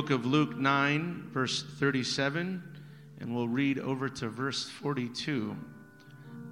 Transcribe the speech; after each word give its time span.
book 0.00 0.08
of 0.08 0.24
Luke 0.24 0.56
9, 0.56 1.28
verse 1.30 1.62
37, 1.62 2.62
and 3.20 3.36
we'll 3.36 3.46
read 3.48 3.78
over 3.78 4.08
to 4.08 4.30
verse 4.30 4.66
42. 4.66 5.54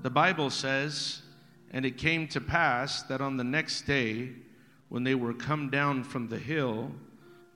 The 0.02 0.10
Bible 0.10 0.50
says, 0.50 1.22
And 1.71 1.87
it 1.87 1.96
came 1.96 2.29
to 2.29 2.42
pass 2.42 3.04
that 3.04 3.22
on 3.22 3.38
the 3.38 3.45
next 3.45 3.87
day, 3.87 4.32
when 4.90 5.03
they 5.03 5.14
were 5.14 5.32
come 5.32 5.71
down 5.71 6.04
from 6.04 6.29
the 6.29 6.37
hill, 6.38 6.92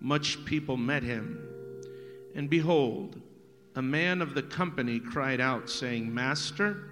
much 0.00 0.42
people 0.46 0.78
met 0.78 1.02
him. 1.02 1.46
And 2.34 2.48
behold, 2.48 3.20
a 3.74 3.82
man 3.82 4.22
of 4.22 4.32
the 4.32 4.44
company 4.44 4.98
cried 4.98 5.42
out, 5.42 5.68
saying, 5.68 6.14
Master, 6.14 6.88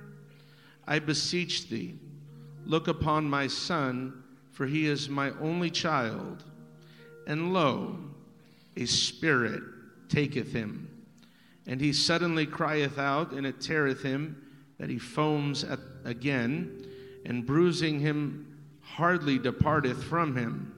I 0.87 0.98
beseech 0.98 1.71
thee, 1.71 1.95
look 2.67 2.87
upon 2.87 3.30
my 3.30 3.46
son, 3.46 4.23
for 4.51 4.67
he 4.67 4.85
is 4.85 5.09
my 5.09 5.30
only 5.41 5.71
child. 5.71 6.45
And 7.27 7.55
lo, 7.55 8.10
a 8.81 8.87
spirit 8.87 9.62
taketh 10.09 10.53
him. 10.53 10.89
And 11.67 11.81
he 11.81 11.93
suddenly 11.93 12.46
crieth 12.46 12.99
out, 12.99 13.32
and 13.32 13.46
it 13.46 13.61
teareth 13.61 14.03
him, 14.03 14.46
that 14.79 14.89
he 14.89 14.99
foams 14.99 15.63
at, 15.63 15.79
again, 16.04 16.87
and 17.25 17.46
bruising 17.46 18.01
him 18.01 18.59
hardly 18.81 19.39
departeth 19.39 20.03
from 20.03 20.35
him. 20.35 20.75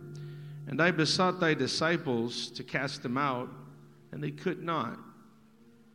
And 0.66 0.82
I 0.82 0.90
besought 0.90 1.40
thy 1.40 1.54
disciples 1.54 2.48
to 2.50 2.64
cast 2.64 3.04
him 3.04 3.16
out, 3.16 3.48
and 4.10 4.22
they 4.22 4.30
could 4.30 4.62
not. 4.62 4.98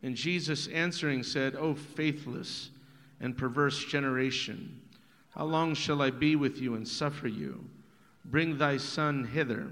And 0.02 0.14
Jesus 0.14 0.68
answering 0.68 1.22
said, 1.22 1.54
O 1.54 1.74
faithless 1.74 2.70
and 3.20 3.36
perverse 3.36 3.84
generation, 3.84 4.80
how 5.30 5.44
long 5.44 5.74
shall 5.74 6.02
I 6.02 6.10
be 6.10 6.36
with 6.36 6.58
you 6.58 6.74
and 6.74 6.86
suffer 6.86 7.28
you? 7.28 7.64
Bring 8.24 8.58
thy 8.58 8.76
son 8.76 9.24
hither. 9.24 9.68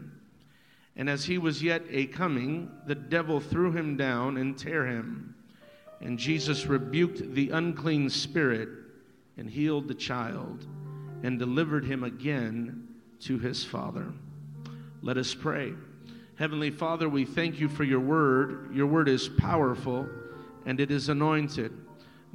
And 0.97 1.11
as 1.11 1.25
he 1.25 1.39
was 1.39 1.63
yet 1.63 1.83
a 1.91 2.07
coming, 2.07 2.71
the 2.87 2.95
devil 2.95 3.41
threw 3.41 3.73
him 3.73 3.97
down 3.97 4.39
and 4.39 4.57
tear 4.57 4.87
him. 4.87 5.35
And 6.01 6.19
Jesus 6.19 6.67
rebuked 6.67 7.35
the 7.35 7.51
unclean 7.51 8.09
spirit 8.11 8.69
and 9.37 9.49
healed 9.49 9.89
the 9.89 9.95
child 9.95 10.67
and 11.23 11.39
delivered 11.39 11.85
him 11.85 12.05
again 12.05 12.89
to 13.21 13.39
his 13.39 13.65
father. 13.65 14.13
Let 15.03 15.19
us 15.19 15.35
pray. 15.35 15.75
Heavenly 16.39 16.71
Father, 16.71 17.09
we 17.09 17.25
thank 17.25 17.61
you 17.61 17.69
for 17.69 17.85
your 17.85 18.01
word. 18.01 18.75
Your 18.75 18.87
word 18.87 19.09
is 19.09 19.29
powerful 19.29 20.09
and 20.67 20.81
it 20.81 20.91
is 20.91 21.09
anointed. 21.09 21.73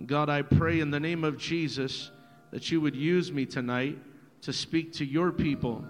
God, 0.06 0.30
I 0.30 0.42
pray 0.42 0.80
in 0.80 0.90
the 0.90 1.00
name 1.00 1.24
of 1.24 1.38
Jesus 1.38 2.10
that 2.52 2.72
you 2.72 2.82
would 2.82 2.96
use 2.96 3.32
me 3.32 3.46
tonight 3.46 3.98
to 4.42 4.54
speak 4.54 4.94
to 4.94 5.06
your 5.06 5.32
people. 5.32 5.86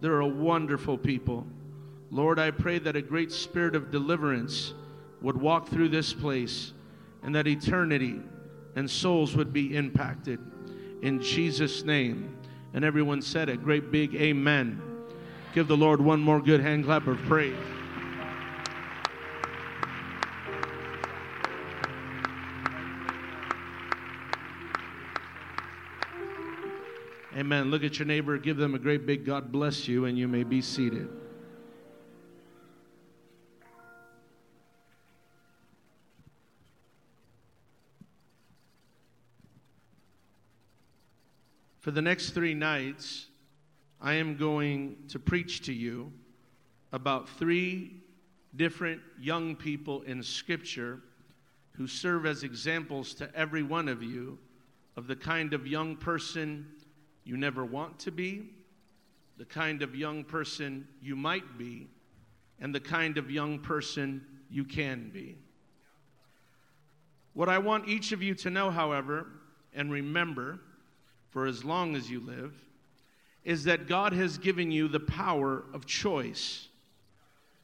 They're 0.00 0.20
a 0.20 0.26
wonderful 0.26 0.98
people. 0.98 1.46
Lord, 2.10 2.38
I 2.38 2.50
pray 2.50 2.78
that 2.78 2.96
a 2.96 3.02
great 3.02 3.32
spirit 3.32 3.74
of 3.74 3.90
deliverance 3.90 4.74
would 5.22 5.36
walk 5.36 5.68
through 5.68 5.88
this 5.88 6.12
place 6.12 6.72
and 7.22 7.34
that 7.34 7.46
eternity 7.46 8.20
and 8.76 8.88
souls 8.88 9.34
would 9.34 9.52
be 9.52 9.74
impacted. 9.74 10.38
In 11.02 11.20
Jesus' 11.20 11.84
name. 11.84 12.36
And 12.74 12.84
everyone 12.84 13.22
said 13.22 13.48
a 13.48 13.56
great 13.56 13.90
big 13.90 14.14
amen. 14.14 14.82
Give 15.54 15.66
the 15.66 15.76
Lord 15.76 16.00
one 16.00 16.20
more 16.20 16.40
good 16.40 16.60
hand 16.60 16.84
clap 16.84 17.06
of 17.06 17.16
praise. 17.22 17.56
Amen. 27.34 27.70
Look 27.70 27.84
at 27.84 27.98
your 27.98 28.06
neighbor, 28.06 28.38
give 28.38 28.56
them 28.56 28.74
a 28.74 28.78
great 28.78 29.06
big 29.06 29.24
God 29.24 29.52
bless 29.52 29.88
you, 29.88 30.06
and 30.06 30.18
you 30.18 30.28
may 30.28 30.42
be 30.42 30.60
seated. 30.60 31.08
For 41.86 41.92
the 41.92 42.02
next 42.02 42.30
three 42.30 42.52
nights, 42.52 43.26
I 44.00 44.14
am 44.14 44.36
going 44.36 44.96
to 45.10 45.20
preach 45.20 45.62
to 45.66 45.72
you 45.72 46.12
about 46.90 47.28
three 47.28 47.92
different 48.56 49.00
young 49.20 49.54
people 49.54 50.02
in 50.02 50.20
Scripture 50.20 50.98
who 51.74 51.86
serve 51.86 52.26
as 52.26 52.42
examples 52.42 53.14
to 53.14 53.32
every 53.36 53.62
one 53.62 53.86
of 53.86 54.02
you 54.02 54.36
of 54.96 55.06
the 55.06 55.14
kind 55.14 55.54
of 55.54 55.68
young 55.68 55.94
person 55.94 56.66
you 57.22 57.36
never 57.36 57.64
want 57.64 58.00
to 58.00 58.10
be, 58.10 58.50
the 59.36 59.44
kind 59.44 59.80
of 59.80 59.94
young 59.94 60.24
person 60.24 60.88
you 61.00 61.14
might 61.14 61.56
be, 61.56 61.86
and 62.58 62.74
the 62.74 62.80
kind 62.80 63.16
of 63.16 63.30
young 63.30 63.60
person 63.60 64.26
you 64.50 64.64
can 64.64 65.08
be. 65.14 65.36
What 67.32 67.48
I 67.48 67.58
want 67.58 67.86
each 67.86 68.10
of 68.10 68.24
you 68.24 68.34
to 68.34 68.50
know, 68.50 68.72
however, 68.72 69.28
and 69.72 69.92
remember, 69.92 70.58
for 71.36 71.44
as 71.44 71.66
long 71.66 71.94
as 71.96 72.08
you 72.08 72.18
live 72.20 72.54
is 73.44 73.64
that 73.64 73.86
God 73.86 74.14
has 74.14 74.38
given 74.38 74.70
you 74.70 74.88
the 74.88 75.00
power 75.00 75.64
of 75.74 75.84
choice. 75.84 76.68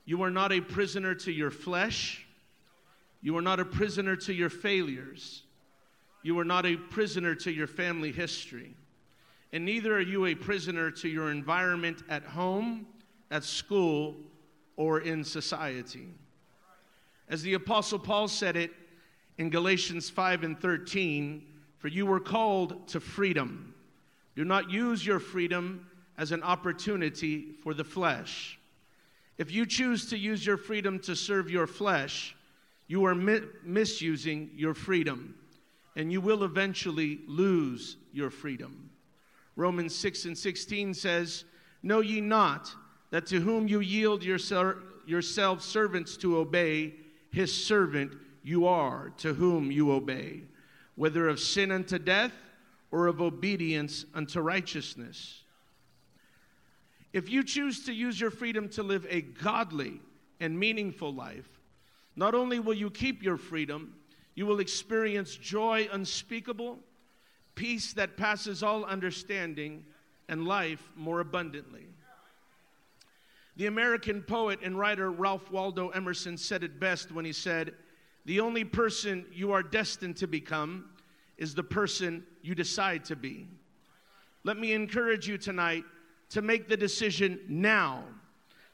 You 0.05 0.21
are 0.25 0.31
not 0.31 0.53
a 0.53 0.61
prisoner 0.61 1.15
to 1.15 1.33
your 1.33 1.51
flesh. 1.51 2.27
You 3.23 3.35
are 3.39 3.41
not 3.41 3.61
a 3.61 3.65
prisoner 3.65 4.15
to 4.15 4.35
your 4.35 4.51
failures. 4.51 5.45
You 6.23 6.39
are 6.39 6.45
not 6.45 6.67
a 6.67 6.77
prisoner 6.77 7.35
to 7.37 7.51
your 7.51 7.67
family 7.67 8.13
history. 8.13 8.75
And 9.55 9.65
neither 9.65 9.97
are 9.97 10.03
you 10.03 10.27
a 10.27 10.35
prisoner 10.35 10.91
to 10.91 11.09
your 11.09 11.31
environment 11.31 12.03
at 12.11 12.25
home, 12.25 12.85
at 13.31 13.43
school, 13.43 14.17
or 14.77 15.01
in 15.01 15.25
society. 15.25 16.09
As 17.31 17.41
the 17.41 17.55
Apostle 17.55 18.01
Paul 18.01 18.29
said 18.29 18.55
it 18.55 18.73
in 19.39 19.49
Galatians 19.49 20.11
5 20.11 20.43
and 20.43 20.61
13, 20.61 21.47
for 21.83 21.89
you 21.89 22.07
were 22.07 22.21
called 22.21 22.87
to 22.87 23.01
freedom. 23.01 23.75
Do 24.37 24.45
not 24.45 24.71
use 24.71 25.05
your 25.05 25.19
freedom 25.19 25.85
as 26.17 26.31
an 26.31 26.41
opportunity 26.45 27.57
for 27.61 27.75
the 27.75 27.83
flesh. 27.83 28.57
If 29.37 29.51
you 29.51 29.67
choose 29.67 30.09
to 30.11 30.17
use 30.17 30.47
your 30.47 30.57
freedom 30.57 31.01
to 31.01 31.17
serve 31.17 31.51
your 31.51 31.67
flesh, 31.67 32.37
you 32.87 33.05
are 33.05 33.17
mi- 33.17 33.41
misusing 33.65 34.51
your 34.55 34.75
freedom, 34.75 35.35
and 35.97 36.13
you 36.13 36.21
will 36.21 36.45
eventually 36.45 37.19
lose 37.27 37.97
your 38.13 38.31
freedom. 38.31 38.89
Romans 39.57 39.93
6 39.93 40.27
and 40.27 40.39
16 40.39 40.95
says, 40.95 41.45
Know 41.83 41.99
ye 41.99 42.21
not 42.21 42.73
that 43.11 43.27
to 43.27 43.41
whom 43.41 43.67
you 43.67 43.81
yield 43.81 44.23
yourselves 44.23 45.65
servants 45.65 46.17
to 46.19 46.39
obey, 46.39 46.95
his 47.33 47.53
servant 47.53 48.13
you 48.45 48.69
are, 48.69 49.13
to 49.17 49.35
whom 49.35 49.73
you 49.73 49.91
obey 49.91 50.43
whether 50.95 51.29
of 51.29 51.41
sin 51.41 51.71
unto 51.71 51.99
death 51.99 52.33
or 52.91 53.07
of 53.07 53.21
obedience 53.21 54.05
unto 54.15 54.41
righteousness. 54.41 55.43
If 57.13 57.29
you 57.31 57.43
choose 57.43 57.85
to 57.87 57.93
use 57.93 58.21
your 58.21 58.31
freedom 58.31 58.69
to 58.71 58.83
live 58.83 59.07
a 59.09 59.21
godly 59.21 60.01
and 60.41 60.59
meaningful 60.59 61.15
life, 61.15 61.49
not 62.17 62.35
only 62.35 62.59
will 62.59 62.75
you 62.75 62.91
keep 62.91 63.23
your 63.23 63.37
freedom, 63.37 63.95
you 64.35 64.47
will 64.47 64.61
experience 64.61 65.37
joy 65.37 65.89
unspeakable, 65.93 66.79
peace 67.55 67.93
that 67.95 68.17
passes 68.17 68.63
all 68.63 68.85
understanding, 68.85 69.85
and 70.29 70.47
life 70.47 70.91
more 70.97 71.21
abundantly. 71.21 71.87
The 73.57 73.67
American 73.67 74.23
poet 74.23 74.61
and 74.63 74.79
writer 74.79 75.11
Ralph 75.11 75.51
Waldo 75.51 75.91
Emerson 75.91 76.39
said 76.39 76.63
it 76.65 76.81
best 76.81 77.13
when 77.13 77.27
he 77.27 77.33
said, 77.33 77.75
the 78.25 78.41
only 78.41 78.65
person 78.65 79.27
you 79.33 79.53
are 79.53 79.63
destined 79.63 80.17
to 80.19 80.27
become 80.27 80.87
is 81.39 81.55
the 81.55 81.63
person 81.63 82.25
you 82.43 82.55
decide 82.55 83.05
to 83.07 83.17
be. 83.17 83.49
Let 84.45 84.59
me 84.59 84.73
encourage 84.73 85.29
you 85.29 85.39
tonight 85.39 85.85
to 86.31 86.43
make 86.43 86.69
the 86.69 86.77
decision 86.77 87.41
now 87.49 88.05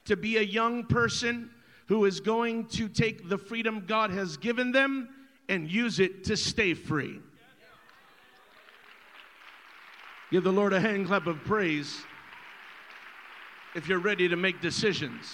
to 0.05 0.17
be 0.17 0.39
a 0.39 0.43
young 0.43 0.85
person 0.85 1.51
who 1.87 2.05
is 2.05 2.21
going 2.21 2.67
to 2.67 2.89
take 2.89 3.29
the 3.29 3.39
freedom 3.39 3.85
God 3.87 4.11
has 4.11 4.37
given 4.37 4.73
them 4.73 5.09
and 5.49 5.71
use 5.71 6.01
it 6.01 6.25
to 6.25 6.37
stay 6.37 6.75
free. 6.75 7.21
Give 10.31 10.45
the 10.45 10.53
Lord 10.53 10.75
a 10.75 10.81
hand 10.81 11.07
clap 11.07 11.27
of 11.27 11.43
praise 11.45 12.03
if 13.75 13.89
you're 13.89 13.99
ready 13.99 14.29
to 14.29 14.37
make 14.37 14.61
decisions. 14.61 15.25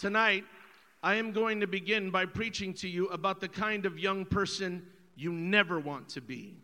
Tonight, 0.00 0.46
I 1.02 1.16
am 1.16 1.30
going 1.30 1.60
to 1.60 1.66
begin 1.66 2.08
by 2.08 2.24
preaching 2.24 2.72
to 2.72 2.88
you 2.88 3.08
about 3.08 3.38
the 3.38 3.48
kind 3.48 3.84
of 3.84 3.98
young 3.98 4.24
person 4.24 4.82
you 5.14 5.30
never 5.30 5.78
want 5.78 6.08
to 6.10 6.22
be. 6.22 6.54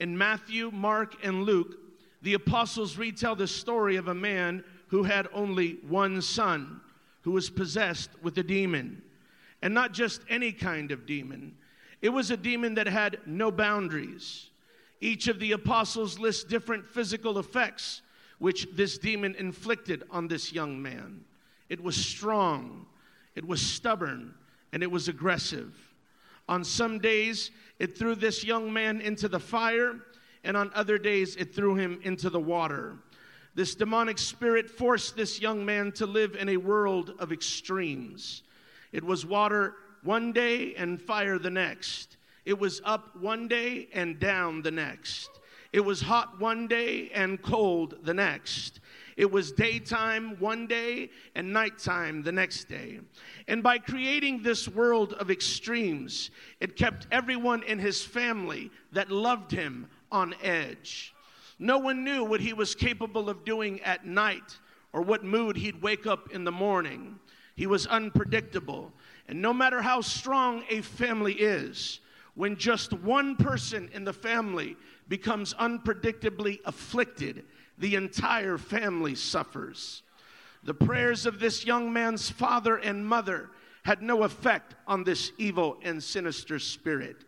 In 0.00 0.16
Matthew, 0.16 0.70
Mark, 0.70 1.14
and 1.22 1.42
Luke, 1.42 1.76
the 2.22 2.32
apostles 2.32 2.96
retell 2.96 3.36
the 3.36 3.46
story 3.46 3.96
of 3.96 4.08
a 4.08 4.14
man 4.14 4.64
who 4.86 5.02
had 5.02 5.28
only 5.34 5.76
one 5.86 6.22
son 6.22 6.80
who 7.20 7.32
was 7.32 7.50
possessed 7.50 8.08
with 8.22 8.38
a 8.38 8.42
demon. 8.42 9.02
And 9.60 9.74
not 9.74 9.92
just 9.92 10.22
any 10.30 10.50
kind 10.50 10.90
of 10.90 11.04
demon, 11.04 11.56
it 12.00 12.08
was 12.08 12.30
a 12.30 12.36
demon 12.36 12.76
that 12.76 12.86
had 12.86 13.18
no 13.26 13.50
boundaries. 13.50 14.48
Each 15.02 15.28
of 15.28 15.38
the 15.38 15.52
apostles 15.52 16.18
lists 16.18 16.44
different 16.44 16.86
physical 16.86 17.38
effects 17.38 18.00
which 18.38 18.66
this 18.72 18.96
demon 18.96 19.34
inflicted 19.34 20.04
on 20.10 20.28
this 20.28 20.50
young 20.50 20.80
man. 20.80 21.26
It 21.68 21.82
was 21.82 21.96
strong, 21.96 22.86
it 23.34 23.46
was 23.46 23.60
stubborn, 23.60 24.34
and 24.72 24.82
it 24.82 24.90
was 24.90 25.08
aggressive. 25.08 25.74
On 26.48 26.62
some 26.62 26.98
days, 26.98 27.50
it 27.78 27.96
threw 27.96 28.14
this 28.14 28.44
young 28.44 28.72
man 28.72 29.00
into 29.00 29.28
the 29.28 29.40
fire, 29.40 30.00
and 30.44 30.56
on 30.56 30.70
other 30.74 30.98
days, 30.98 31.36
it 31.36 31.54
threw 31.54 31.74
him 31.74 32.00
into 32.02 32.28
the 32.28 32.40
water. 32.40 32.98
This 33.54 33.74
demonic 33.74 34.18
spirit 34.18 34.68
forced 34.68 35.16
this 35.16 35.40
young 35.40 35.64
man 35.64 35.92
to 35.92 36.06
live 36.06 36.34
in 36.34 36.48
a 36.50 36.56
world 36.56 37.14
of 37.18 37.32
extremes. 37.32 38.42
It 38.92 39.04
was 39.04 39.24
water 39.24 39.76
one 40.02 40.32
day 40.32 40.74
and 40.74 41.00
fire 41.00 41.38
the 41.38 41.50
next. 41.50 42.16
It 42.44 42.58
was 42.58 42.82
up 42.84 43.16
one 43.16 43.48
day 43.48 43.88
and 43.94 44.18
down 44.18 44.62
the 44.62 44.70
next. 44.70 45.30
It 45.72 45.84
was 45.84 46.02
hot 46.02 46.38
one 46.38 46.66
day 46.66 47.10
and 47.14 47.40
cold 47.40 47.96
the 48.02 48.14
next. 48.14 48.80
It 49.16 49.30
was 49.30 49.52
daytime 49.52 50.36
one 50.40 50.66
day 50.66 51.10
and 51.34 51.52
nighttime 51.52 52.22
the 52.22 52.32
next 52.32 52.64
day. 52.64 53.00
And 53.46 53.62
by 53.62 53.78
creating 53.78 54.42
this 54.42 54.68
world 54.68 55.12
of 55.14 55.30
extremes, 55.30 56.30
it 56.60 56.76
kept 56.76 57.06
everyone 57.12 57.62
in 57.62 57.78
his 57.78 58.02
family 58.02 58.70
that 58.92 59.10
loved 59.10 59.50
him 59.52 59.88
on 60.10 60.34
edge. 60.42 61.14
No 61.58 61.78
one 61.78 62.04
knew 62.04 62.24
what 62.24 62.40
he 62.40 62.52
was 62.52 62.74
capable 62.74 63.28
of 63.30 63.44
doing 63.44 63.80
at 63.82 64.04
night 64.04 64.58
or 64.92 65.02
what 65.02 65.24
mood 65.24 65.56
he'd 65.56 65.82
wake 65.82 66.06
up 66.06 66.30
in 66.32 66.44
the 66.44 66.52
morning. 66.52 67.18
He 67.56 67.66
was 67.66 67.86
unpredictable. 67.86 68.92
And 69.28 69.40
no 69.40 69.52
matter 69.52 69.80
how 69.80 70.00
strong 70.00 70.64
a 70.68 70.80
family 70.80 71.34
is, 71.34 72.00
when 72.34 72.56
just 72.56 72.92
one 72.92 73.36
person 73.36 73.88
in 73.92 74.04
the 74.04 74.12
family 74.12 74.76
becomes 75.08 75.54
unpredictably 75.54 76.60
afflicted, 76.64 77.44
the 77.78 77.94
entire 77.94 78.58
family 78.58 79.14
suffers. 79.14 80.02
The 80.62 80.74
prayers 80.74 81.26
of 81.26 81.40
this 81.40 81.66
young 81.66 81.92
man's 81.92 82.30
father 82.30 82.76
and 82.76 83.06
mother 83.06 83.50
had 83.84 84.00
no 84.00 84.22
effect 84.22 84.74
on 84.86 85.04
this 85.04 85.32
evil 85.36 85.78
and 85.82 86.02
sinister 86.02 86.58
spirit. 86.58 87.24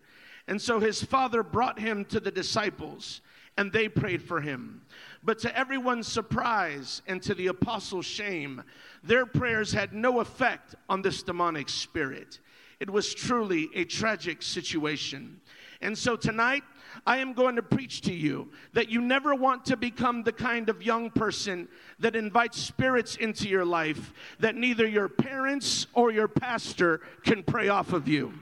And 0.49 0.61
so 0.61 0.81
his 0.81 1.03
father 1.03 1.43
brought 1.43 1.79
him 1.79 2.05
to 2.07 2.21
the 2.21 2.31
disciples, 2.31 3.21
and 3.59 3.73
they 3.73 3.89
prayed 3.89 4.23
for 4.23 4.41
him. 4.41 4.83
But 5.23 5.39
to 5.41 5.59
everyone's 5.59 6.07
surprise 6.07 7.03
and 7.07 7.21
to 7.23 7.35
the 7.35 7.49
apostles' 7.49 8.07
shame, 8.07 8.63
their 9.03 9.27
prayers 9.27 9.73
had 9.73 9.93
no 9.93 10.21
effect 10.21 10.75
on 10.89 11.03
this 11.03 11.23
demonic 11.23 11.69
spirit. 11.69 12.41
It 12.81 12.89
was 12.89 13.15
truly 13.15 13.69
a 13.75 13.85
tragic 13.85 14.43
situation. 14.43 15.41
And 15.81 15.97
so 15.97 16.17
tonight, 16.17 16.63
I 17.05 17.19
am 17.19 17.33
going 17.33 17.57
to 17.57 17.63
preach 17.63 18.01
to 18.03 18.13
you 18.13 18.51
that 18.73 18.89
you 18.89 19.01
never 19.01 19.35
want 19.35 19.65
to 19.67 19.77
become 19.77 20.23
the 20.23 20.33
kind 20.33 20.69
of 20.69 20.83
young 20.83 21.11
person 21.11 21.69
that 21.99 22.17
invites 22.17 22.61
spirits 22.61 23.17
into 23.17 23.49
your 23.49 23.65
life 23.65 24.13
that 24.39 24.55
neither 24.55 24.87
your 24.87 25.09
parents 25.09 25.87
or 25.93 26.11
your 26.11 26.29
pastor 26.29 27.01
can 27.25 27.43
pray 27.43 27.69
off 27.69 27.93
of 27.93 28.09
you. 28.09 28.33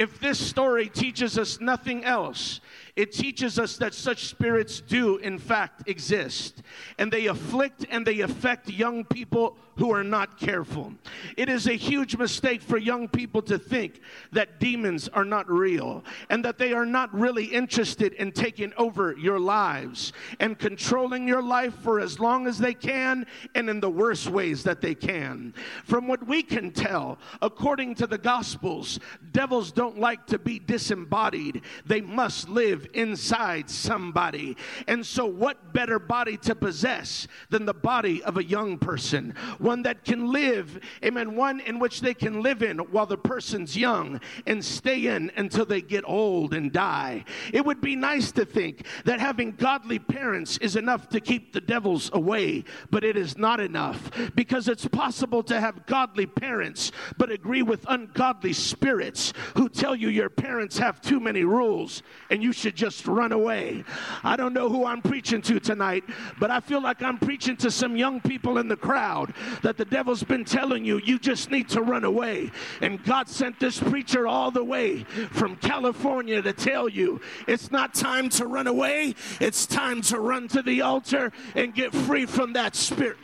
If 0.00 0.18
this 0.18 0.38
story 0.38 0.88
teaches 0.88 1.36
us 1.36 1.60
nothing 1.60 2.04
else, 2.06 2.62
it 2.96 3.12
teaches 3.12 3.58
us 3.58 3.76
that 3.78 3.94
such 3.94 4.26
spirits 4.26 4.80
do, 4.80 5.16
in 5.18 5.38
fact, 5.38 5.88
exist. 5.88 6.62
And 6.98 7.12
they 7.12 7.26
afflict 7.26 7.86
and 7.90 8.06
they 8.06 8.20
affect 8.20 8.68
young 8.68 9.04
people 9.04 9.56
who 9.76 9.90
are 9.92 10.04
not 10.04 10.38
careful. 10.38 10.92
It 11.38 11.48
is 11.48 11.66
a 11.66 11.72
huge 11.72 12.16
mistake 12.16 12.60
for 12.60 12.76
young 12.76 13.08
people 13.08 13.40
to 13.42 13.58
think 13.58 14.00
that 14.30 14.60
demons 14.60 15.08
are 15.08 15.24
not 15.24 15.50
real 15.50 16.04
and 16.28 16.44
that 16.44 16.58
they 16.58 16.74
are 16.74 16.84
not 16.84 17.12
really 17.14 17.46
interested 17.46 18.12
in 18.14 18.32
taking 18.32 18.74
over 18.76 19.16
your 19.16 19.40
lives 19.40 20.12
and 20.38 20.58
controlling 20.58 21.26
your 21.26 21.42
life 21.42 21.74
for 21.76 21.98
as 21.98 22.20
long 22.20 22.46
as 22.46 22.58
they 22.58 22.74
can 22.74 23.26
and 23.54 23.70
in 23.70 23.80
the 23.80 23.88
worst 23.88 24.28
ways 24.28 24.62
that 24.64 24.82
they 24.82 24.94
can. 24.94 25.54
From 25.84 26.06
what 26.06 26.26
we 26.26 26.42
can 26.42 26.72
tell, 26.72 27.18
according 27.40 27.94
to 27.96 28.06
the 28.06 28.18
Gospels, 28.18 29.00
devils 29.32 29.72
don't 29.72 29.98
like 29.98 30.26
to 30.26 30.38
be 30.38 30.58
disembodied, 30.58 31.62
they 31.86 32.02
must 32.02 32.50
live 32.50 32.79
inside 32.94 33.70
somebody. 33.70 34.56
And 34.86 35.04
so, 35.04 35.26
what 35.26 35.72
better 35.72 35.98
body 35.98 36.36
to 36.38 36.54
possess 36.54 37.26
than 37.48 37.64
the 37.64 37.74
body 37.74 38.22
of 38.22 38.36
a 38.36 38.44
young 38.44 38.78
person? 38.78 39.34
One 39.58 39.82
that 39.82 40.04
can 40.04 40.32
live, 40.32 40.78
amen, 41.04 41.36
one 41.36 41.60
in 41.60 41.78
which 41.78 42.00
they 42.00 42.14
can 42.14 42.42
live 42.42 42.62
in 42.62 42.78
while 42.78 43.06
the 43.06 43.18
person's 43.18 43.76
young 43.76 44.20
and 44.46 44.64
stay 44.64 45.06
in 45.06 45.30
until 45.36 45.64
they 45.64 45.80
get 45.80 46.04
old 46.06 46.54
and 46.54 46.72
die. 46.72 47.24
It 47.52 47.64
would 47.64 47.80
be 47.80 47.96
nice 47.96 48.32
to 48.32 48.44
think 48.44 48.86
that 49.04 49.20
having 49.20 49.52
godly 49.52 49.98
parents 49.98 50.58
is 50.58 50.76
enough 50.76 51.08
to 51.10 51.20
keep 51.20 51.52
the 51.52 51.60
devils 51.60 52.10
away, 52.12 52.64
but 52.90 53.04
it 53.04 53.16
is 53.16 53.36
not 53.36 53.60
enough 53.60 54.10
because 54.34 54.68
it's 54.68 54.86
possible 54.88 55.42
to 55.44 55.60
have 55.60 55.86
godly 55.86 56.26
parents 56.26 56.92
but 57.16 57.30
agree 57.30 57.62
with 57.62 57.84
ungodly 57.88 58.52
spirits 58.52 59.32
who 59.56 59.68
tell 59.68 59.94
you 59.94 60.08
your 60.08 60.30
parents 60.30 60.78
have 60.78 61.00
too 61.00 61.20
many 61.20 61.44
rules 61.44 62.02
and 62.30 62.42
you 62.42 62.52
should 62.52 62.69
just 62.72 63.06
run 63.06 63.32
away. 63.32 63.84
I 64.22 64.36
don't 64.36 64.52
know 64.52 64.68
who 64.68 64.84
I'm 64.84 65.02
preaching 65.02 65.42
to 65.42 65.60
tonight, 65.60 66.04
but 66.38 66.50
I 66.50 66.60
feel 66.60 66.82
like 66.82 67.02
I'm 67.02 67.18
preaching 67.18 67.56
to 67.58 67.70
some 67.70 67.96
young 67.96 68.20
people 68.20 68.58
in 68.58 68.68
the 68.68 68.76
crowd 68.76 69.34
that 69.62 69.76
the 69.76 69.84
devil's 69.84 70.22
been 70.22 70.44
telling 70.44 70.84
you, 70.84 71.00
you 71.04 71.18
just 71.18 71.50
need 71.50 71.68
to 71.70 71.82
run 71.82 72.04
away. 72.04 72.50
And 72.80 73.02
God 73.04 73.28
sent 73.28 73.60
this 73.60 73.78
preacher 73.78 74.26
all 74.26 74.50
the 74.50 74.64
way 74.64 75.04
from 75.32 75.56
California 75.56 76.42
to 76.42 76.52
tell 76.52 76.88
you 76.88 77.20
it's 77.46 77.70
not 77.70 77.94
time 77.94 78.28
to 78.30 78.46
run 78.46 78.66
away, 78.66 79.14
it's 79.40 79.66
time 79.66 80.00
to 80.02 80.18
run 80.20 80.48
to 80.48 80.62
the 80.62 80.82
altar 80.82 81.32
and 81.54 81.74
get 81.74 81.92
free 81.92 82.26
from 82.26 82.52
that 82.54 82.74
spirit. 82.76 83.16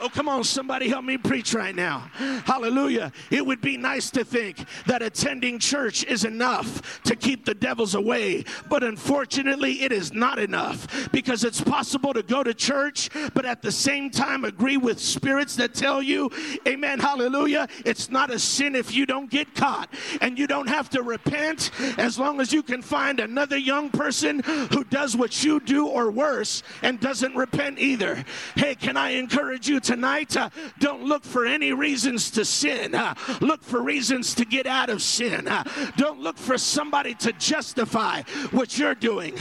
Oh, 0.00 0.08
come 0.08 0.28
on, 0.28 0.42
somebody 0.42 0.88
help 0.88 1.04
me 1.04 1.16
preach 1.16 1.54
right 1.54 1.74
now. 1.74 2.10
Hallelujah. 2.44 3.12
It 3.30 3.46
would 3.46 3.60
be 3.60 3.76
nice 3.76 4.10
to 4.10 4.24
think 4.24 4.66
that 4.86 5.02
attending 5.02 5.60
church 5.60 6.04
is 6.04 6.24
enough 6.24 7.00
to 7.04 7.14
keep 7.14 7.44
the 7.44 7.54
devils 7.54 7.94
away, 7.94 8.44
but 8.68 8.82
unfortunately, 8.82 9.82
it 9.82 9.92
is 9.92 10.12
not 10.12 10.40
enough 10.40 11.10
because 11.12 11.44
it's 11.44 11.60
possible 11.60 12.12
to 12.12 12.24
go 12.24 12.42
to 12.42 12.52
church, 12.52 13.08
but 13.34 13.44
at 13.44 13.62
the 13.62 13.70
same 13.70 14.10
time 14.10 14.44
agree 14.44 14.76
with 14.76 14.98
spirits 14.98 15.54
that 15.56 15.74
tell 15.74 16.02
you, 16.02 16.28
Amen, 16.66 16.98
hallelujah, 16.98 17.68
it's 17.84 18.10
not 18.10 18.32
a 18.32 18.38
sin 18.38 18.74
if 18.74 18.92
you 18.92 19.06
don't 19.06 19.30
get 19.30 19.54
caught 19.54 19.88
and 20.20 20.36
you 20.36 20.48
don't 20.48 20.68
have 20.68 20.90
to 20.90 21.02
repent 21.02 21.70
as 21.98 22.18
long 22.18 22.40
as 22.40 22.52
you 22.52 22.64
can 22.64 22.82
find 22.82 23.20
another 23.20 23.56
young 23.56 23.90
person 23.90 24.40
who 24.72 24.82
does 24.84 25.16
what 25.16 25.44
you 25.44 25.60
do 25.60 25.86
or 25.86 26.10
worse 26.10 26.64
and 26.82 26.98
doesn't 26.98 27.36
repent 27.36 27.78
either. 27.78 28.24
Hey, 28.56 28.74
can 28.74 28.96
I 28.96 29.10
encourage 29.10 29.68
you 29.68 29.80
tonight, 29.84 30.36
uh, 30.36 30.50
don't 30.80 31.04
look 31.04 31.24
for 31.24 31.46
any 31.46 31.72
reasons 31.72 32.30
to 32.32 32.44
sin. 32.44 32.94
Uh, 32.94 33.14
look 33.40 33.62
for 33.62 33.82
reasons 33.82 34.34
to 34.34 34.44
get 34.44 34.66
out 34.66 34.90
of 34.90 35.02
sin. 35.02 35.46
Uh, 35.46 35.62
don't 35.96 36.20
look 36.20 36.36
for 36.36 36.58
somebody 36.58 37.14
to 37.14 37.32
justify 37.34 38.22
what 38.50 38.78
you're 38.78 38.94
doing. 38.94 39.36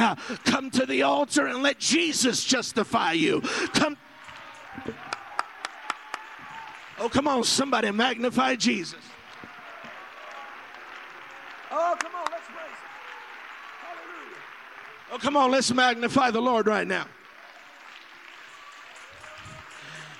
Come 0.45 0.69
to 0.71 0.85
the 0.85 1.03
altar 1.03 1.47
and 1.47 1.63
let 1.63 1.79
Jesus 1.79 2.43
justify 2.43 3.13
you. 3.13 3.41
Come. 3.73 3.97
Oh, 6.99 7.09
come 7.09 7.27
on, 7.27 7.43
somebody 7.43 7.89
magnify 7.89 8.55
Jesus. 8.55 8.99
Oh, 11.71 11.95
come 11.99 12.13
on, 12.13 12.25
let's 12.31 12.45
praise 12.45 12.57
Him. 12.59 12.89
Hallelujah. 13.81 14.37
Oh, 15.11 15.17
come 15.17 15.35
on, 15.35 15.49
let's 15.49 15.73
magnify 15.73 16.29
the 16.29 16.41
Lord 16.41 16.67
right 16.67 16.87
now. 16.87 17.05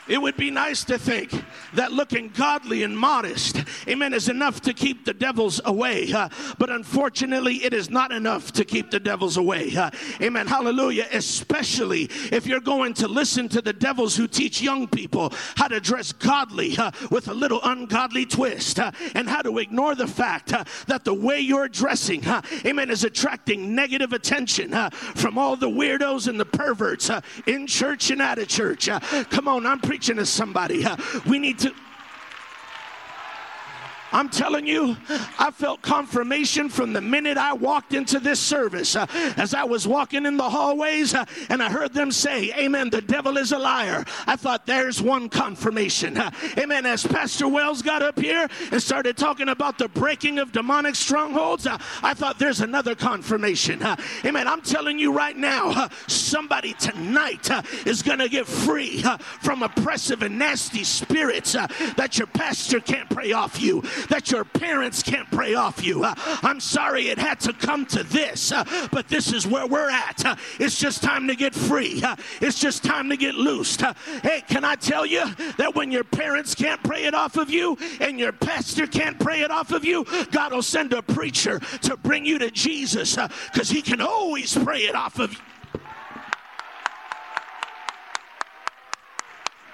It 0.08 0.22
would 0.22 0.36
be 0.36 0.52
nice 0.52 0.84
to 0.86 0.98
think 0.98 1.32
that 1.76 1.94
looking 1.94 2.30
godly 2.30 2.84
and 2.84 2.98
modest, 2.98 3.64
amen, 3.88 4.14
is 4.14 4.28
enough 4.28 4.60
to 4.62 4.74
keep 4.74 5.06
the 5.06 5.14
devils 5.14 5.62
away. 5.64 6.12
Uh, 6.12 6.28
but 6.58 6.70
unfortunately, 6.70 7.64
it 7.64 7.74
is 7.74 7.90
not 7.90 8.12
enough 8.12 8.52
to 8.54 8.66
keep 8.66 8.92
the 8.92 9.00
devils 9.00 9.38
away. 9.38 9.76
Uh, 9.76 9.90
amen. 10.22 10.46
Hallelujah. 10.46 11.08
Especially 11.14 12.10
if 12.32 12.46
you're 12.46 12.60
going 12.60 12.94
to 12.96 13.08
listen 13.08 13.48
to 13.50 13.62
the 13.62 13.72
devils 13.72 14.16
who 14.16 14.28
teach 14.28 14.62
young 14.62 14.88
people 14.88 15.32
how 15.56 15.70
to 15.70 15.80
dress 15.80 16.12
godly 16.12 16.78
uh, 16.78 16.92
with 17.10 17.30
a 17.30 17.34
little 17.34 17.62
ungodly 17.64 18.26
twist 18.26 18.80
and 19.16 19.30
how 19.30 19.42
to 19.42 19.58
ignore 19.60 19.96
the 19.96 20.08
fact 20.08 20.48
that 20.88 21.06
the 21.06 21.14
way 21.14 21.40
you're 21.40 21.70
dressing, 21.70 22.24
amen, 22.66 22.90
is 22.90 23.04
attracting 23.04 23.74
negative 23.74 24.12
attention 24.12 24.74
from 25.16 25.38
all 25.38 25.56
the 25.56 25.70
weirdos 25.70 26.28
and 26.28 26.40
the 26.40 26.46
perverts 26.46 27.10
in 27.48 27.68
church 27.68 28.12
and 28.12 28.22
out 28.22 28.38
of 28.38 28.48
church. 28.48 28.90
come 29.30 29.48
on, 29.48 29.66
I'm 29.66 29.80
preaching 29.94 30.18
to 30.18 30.26
somebody. 30.26 30.84
we 31.28 31.38
need 31.38 31.60
to. 31.60 31.72
I'm 34.14 34.30
telling 34.30 34.68
you, 34.68 34.96
I 35.40 35.50
felt 35.52 35.82
confirmation 35.82 36.70
from 36.70 36.94
the 36.94 37.02
minute 37.02 37.36
I 37.36 37.54
walked 37.54 37.94
into 37.94 38.20
this 38.20 38.40
service. 38.40 38.96
Uh, 38.96 39.08
as 39.38 39.56
I 39.56 39.64
was 39.64 39.88
walking 39.88 40.28
in 40.28 40.38
the 40.38 40.48
hallways 40.48 41.16
uh, 41.16 41.26
and 41.50 41.64
I 41.64 41.70
heard 41.72 41.94
them 41.94 42.12
say, 42.12 42.52
Amen, 42.54 42.92
the 42.92 43.02
devil 43.02 43.38
is 43.38 43.52
a 43.52 43.58
liar. 43.58 44.06
I 44.28 44.36
thought, 44.36 44.68
there's 44.68 45.02
one 45.02 45.30
confirmation. 45.30 46.16
Uh, 46.18 46.30
amen. 46.60 46.86
As 46.86 47.06
Pastor 47.06 47.48
Wells 47.48 47.82
got 47.82 48.04
up 48.04 48.20
here 48.20 48.48
and 48.72 48.82
started 48.82 49.18
talking 49.18 49.50
about 49.50 49.80
the 49.80 49.88
breaking 49.88 50.38
of 50.38 50.52
demonic 50.52 50.94
strongholds, 50.94 51.66
uh, 51.66 51.80
I 52.04 52.14
thought, 52.14 52.38
there's 52.38 52.62
another 52.62 52.94
confirmation. 52.94 53.82
Uh, 53.82 53.96
amen. 54.24 54.48
I'm 54.48 54.62
telling 54.62 55.00
you 55.00 55.12
right 55.12 55.36
now, 55.36 55.72
uh, 55.72 55.90
somebody 56.06 56.74
tonight 56.74 57.50
is 57.88 58.04
going 58.04 58.20
to 58.20 58.30
get 58.30 58.46
free 58.46 59.04
from 59.42 59.64
oppressive 59.64 60.22
and 60.22 60.38
nasty 60.38 60.84
spirits 60.84 61.54
that 61.54 62.20
your 62.20 62.28
pastor 62.28 62.80
can't 62.80 63.10
pray 63.10 63.32
off 63.32 63.60
you 63.60 63.82
that 64.10 64.32
your 64.32 64.44
parents 64.44 65.04
can't 65.04 65.30
pray 65.32 65.56
off 65.56 65.84
you. 65.84 66.04
Uh, 66.04 66.14
I'm 66.42 66.60
sorry 66.60 67.08
it 67.10 67.18
had 67.18 67.40
to 67.42 67.54
come 67.54 67.86
to 67.88 68.04
this, 68.04 68.52
uh, 68.52 68.64
but 68.92 69.08
this 69.08 69.32
is 69.34 69.48
where 69.48 69.68
we're 69.68 69.90
at. 69.90 70.26
Uh, 70.26 70.36
it's 70.60 70.78
just 70.78 71.04
time 71.04 71.28
to 71.28 71.36
get 71.36 71.54
free. 71.54 72.02
It's 72.42 72.60
just 72.60 72.84
time 72.84 73.10
to 73.10 73.18
get 73.18 73.36
loosed. 73.36 73.82
Hey, 74.22 74.42
can 74.48 74.64
I 74.64 74.76
tell 74.76 75.06
you 75.06 75.26
that 75.58 75.76
when 75.76 75.92
your 75.92 76.04
parents 76.04 76.56
can't 76.56 76.82
pray 76.84 77.06
it 77.06 77.14
off 77.14 77.38
of 77.38 77.50
you 77.50 77.78
and 78.00 78.20
your 78.20 78.32
pastor 78.32 78.88
can't 78.88 79.20
pray 79.20 79.42
it 79.42 79.52
off 79.52 79.72
of 79.72 79.86
you, 79.86 80.06
God 80.32 80.54
will 80.54 80.62
send 80.62 80.94
a 80.94 81.02
preacher 81.02 81.60
to 81.82 81.98
bring 81.98 82.26
you 82.26 82.40
to 82.40 82.52
Jesus 82.52 83.16
because 83.52 83.70
he 83.70 83.82
can 83.82 84.02
always 84.02 84.58
pray 84.58 84.80
it 84.80 84.96
off 84.96 85.20
of 85.20 85.34
you. 85.34 85.40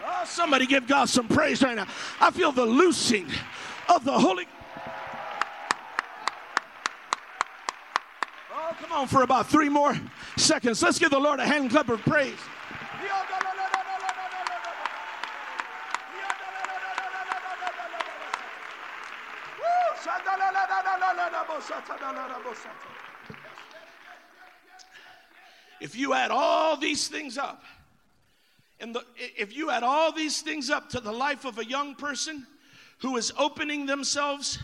Oh, 0.06 0.24
somebody 0.26 0.66
give 0.66 0.88
God 0.88 1.08
some 1.08 1.28
praise 1.28 1.62
right 1.62 1.76
now. 1.76 1.88
I 2.20 2.32
feel 2.32 2.52
the 2.52 2.66
loosing 2.66 3.28
of 3.90 4.06
the 4.06 4.12
Holy 4.12 4.46
Oh, 8.52 8.76
come 8.80 8.92
on 8.92 9.08
for 9.08 9.24
about 9.24 9.48
three 9.48 9.70
more 9.70 9.96
seconds. 10.38 10.84
Let's 10.84 11.00
give 11.00 11.12
the 11.12 11.20
Lord 11.20 11.40
a 11.40 11.46
hand 11.46 11.72
clap 11.72 11.90
of 11.90 12.02
praise. 12.02 12.38
If 25.82 25.96
you 25.96 26.14
add 26.14 26.32
all 26.32 26.76
these 26.78 27.08
things 27.08 27.38
up, 27.38 27.64
and 28.80 28.94
the, 28.94 29.04
if 29.18 29.56
you 29.56 29.72
add 29.72 29.84
all 29.84 30.12
these 30.12 30.42
things 30.42 30.70
up 30.70 30.90
to 30.90 31.00
the 31.00 31.12
life 31.12 31.46
of 31.46 31.58
a 31.58 31.66
young 31.66 31.96
person, 31.96 32.46
who 33.00 33.18
is 33.18 33.32
opening 33.38 33.86
themselves 33.86 34.60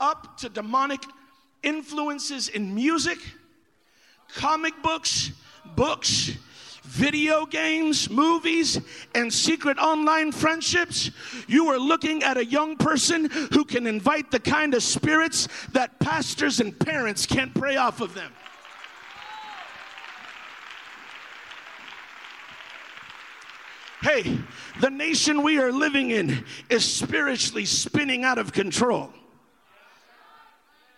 up 0.00 0.38
to 0.38 0.48
demonic 0.48 1.02
influences 1.62 2.48
in 2.48 2.74
music, 2.74 3.18
comic 4.34 4.74
books, 4.82 5.32
books, 5.74 6.32
video 6.82 7.44
games, 7.44 8.08
movies, 8.08 8.80
and 9.14 9.32
secret 9.32 9.78
online 9.78 10.32
friendships, 10.32 11.10
you 11.46 11.68
are 11.68 11.78
looking 11.78 12.22
at 12.22 12.38
a 12.38 12.44
young 12.44 12.76
person 12.76 13.28
who 13.52 13.64
can 13.64 13.86
invite 13.86 14.30
the 14.30 14.40
kind 14.40 14.72
of 14.72 14.82
spirits 14.82 15.48
that 15.72 15.98
pastors 15.98 16.60
and 16.60 16.78
parents 16.78 17.26
can't 17.26 17.52
pray 17.54 17.76
off 17.76 18.00
of 18.00 18.14
them. 18.14 18.32
Hey, 24.00 24.38
the 24.80 24.90
nation 24.90 25.42
we 25.42 25.58
are 25.58 25.72
living 25.72 26.12
in 26.12 26.44
is 26.70 26.84
spiritually 26.84 27.64
spinning 27.64 28.24
out 28.24 28.38
of 28.38 28.52
control. 28.52 29.12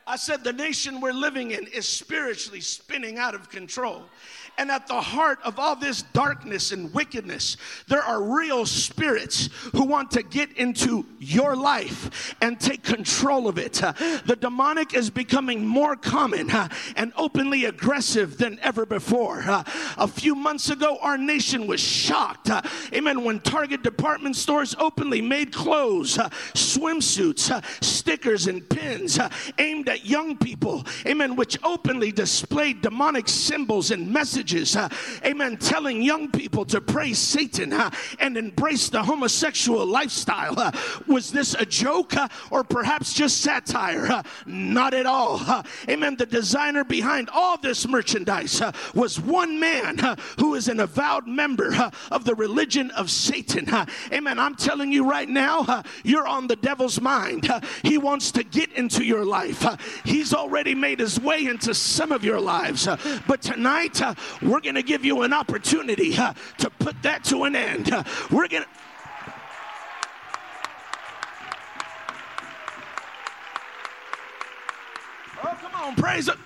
I 0.07 0.17
said 0.17 0.45
the 0.45 0.53
nation 0.53 1.01
we're 1.01 1.13
living 1.13 1.53
in 1.53 1.67
is 1.69 1.89
spiritually 1.89 2.61
spinning 2.61 3.17
out 3.17 3.35
of 3.35 3.49
control. 3.49 4.03
And 4.61 4.71
at 4.71 4.87
the 4.87 5.01
heart 5.01 5.39
of 5.43 5.59
all 5.59 5.75
this 5.75 6.03
darkness 6.03 6.71
and 6.71 6.93
wickedness, 6.93 7.57
there 7.89 8.03
are 8.03 8.23
real 8.23 8.67
spirits 8.67 9.49
who 9.73 9.87
want 9.87 10.11
to 10.11 10.23
get 10.23 10.53
into 10.53 11.07
your 11.19 11.57
life 11.57 12.35
and 12.43 12.61
take 12.61 12.83
control 12.83 13.49
of 13.49 13.57
it. 13.57 13.73
The 13.73 14.37
demonic 14.39 14.93
is 14.93 15.09
becoming 15.09 15.67
more 15.67 15.97
common 15.97 16.51
uh, 16.51 16.69
and 16.95 17.15
openly 17.17 17.65
aggressive 17.65 18.37
than 18.37 18.59
ever 18.61 18.85
before. 18.85 19.41
Uh, 19.41 19.65
a 19.97 20.07
few 20.07 20.35
months 20.35 20.69
ago, 20.69 20.99
our 21.01 21.17
nation 21.17 21.67
was 21.67 21.81
shocked. 21.81 22.51
Uh, 22.51 22.61
amen. 22.93 23.25
When 23.25 23.41
Target 23.41 23.83
department 23.83 24.37
stores 24.37 24.75
openly 24.79 25.23
made 25.23 25.55
clothes, 25.55 26.19
swimsuits, 26.19 27.65
stickers, 27.83 28.47
and 28.47 28.69
pins 28.69 29.19
aimed 29.57 29.89
at 29.89 30.05
young 30.05 30.37
people, 30.37 30.85
amen, 31.07 31.35
which 31.35 31.57
openly 31.63 32.13
displayed 32.13 32.83
demonic 32.83 33.27
symbols 33.27 33.91
and 33.91 34.07
messages 34.13 34.50
uh, 34.53 34.89
amen, 35.25 35.57
telling 35.59 36.03
young 36.03 36.31
people 36.31 36.65
to 36.67 36.81
praise 36.81 37.19
Satan 37.19 37.73
uh, 37.73 37.91
and 38.19 38.37
embrace 38.37 38.89
the 38.89 39.03
homosexual 39.03 39.87
lifestyle. 39.87 40.59
Uh, 40.59 40.73
was 41.07 41.31
this 41.31 41.55
a 41.55 41.65
joke 41.65 42.15
or 42.51 42.65
perhaps 42.65 43.13
just 43.13 43.41
satire? 43.41 44.23
Not 44.47 44.95
at 44.95 45.07
all. 45.07 45.41
Amen. 45.89 46.17
The 46.17 46.27
designer 46.27 46.85
behind 46.85 47.31
all 47.33 47.57
this 47.59 47.87
merchandise 47.87 48.63
was 48.95 49.21
one 49.21 49.59
man 49.61 50.17
who 50.39 50.55
is 50.55 50.69
an 50.69 50.81
avowed 50.81 51.27
member 51.27 51.91
of 52.11 52.25
the 52.25 52.35
religion 52.35 52.91
of 52.93 53.11
Satan. 53.11 53.69
amen. 54.13 54.39
I'm 54.39 54.55
telling 54.55 54.93
you 54.93 55.09
right 55.09 55.29
now, 55.29 55.83
you're 56.05 56.27
on 56.27 56.47
the 56.47 56.57
devil's 56.57 57.01
mind. 57.01 57.51
he 57.83 57.99
wants 57.99 58.33
to 58.33 58.43
get 58.43 58.73
into 58.73 59.05
your 59.05 59.25
life. 59.25 59.65
he's 60.05 60.35
already 60.35 60.75
made 60.75 61.01
his 61.01 61.21
way 61.21 61.47
into 61.47 61.75
some 61.75 62.13
of 62.13 62.25
your 62.25 62.41
lives. 62.41 62.89
but 63.27 63.43
tonight, 63.43 64.01
we're 64.43 64.61
going 64.61 64.75
to 64.75 64.83
give 64.83 65.05
you 65.05 65.23
an 65.23 65.33
opportunity 65.33 66.17
uh, 66.17 66.33
to 66.59 66.71
put 66.71 67.01
that 67.03 67.25
to 67.25 67.45
an 67.45 67.57
end. 67.57 67.93
Uh, 67.93 68.05
we're 68.31 68.49
going 68.49 68.63
to. 68.63 68.69
Oh, 75.43 75.59
come 75.61 75.75
on, 75.75 75.97
praise 75.97 76.29
it. 76.29 76.37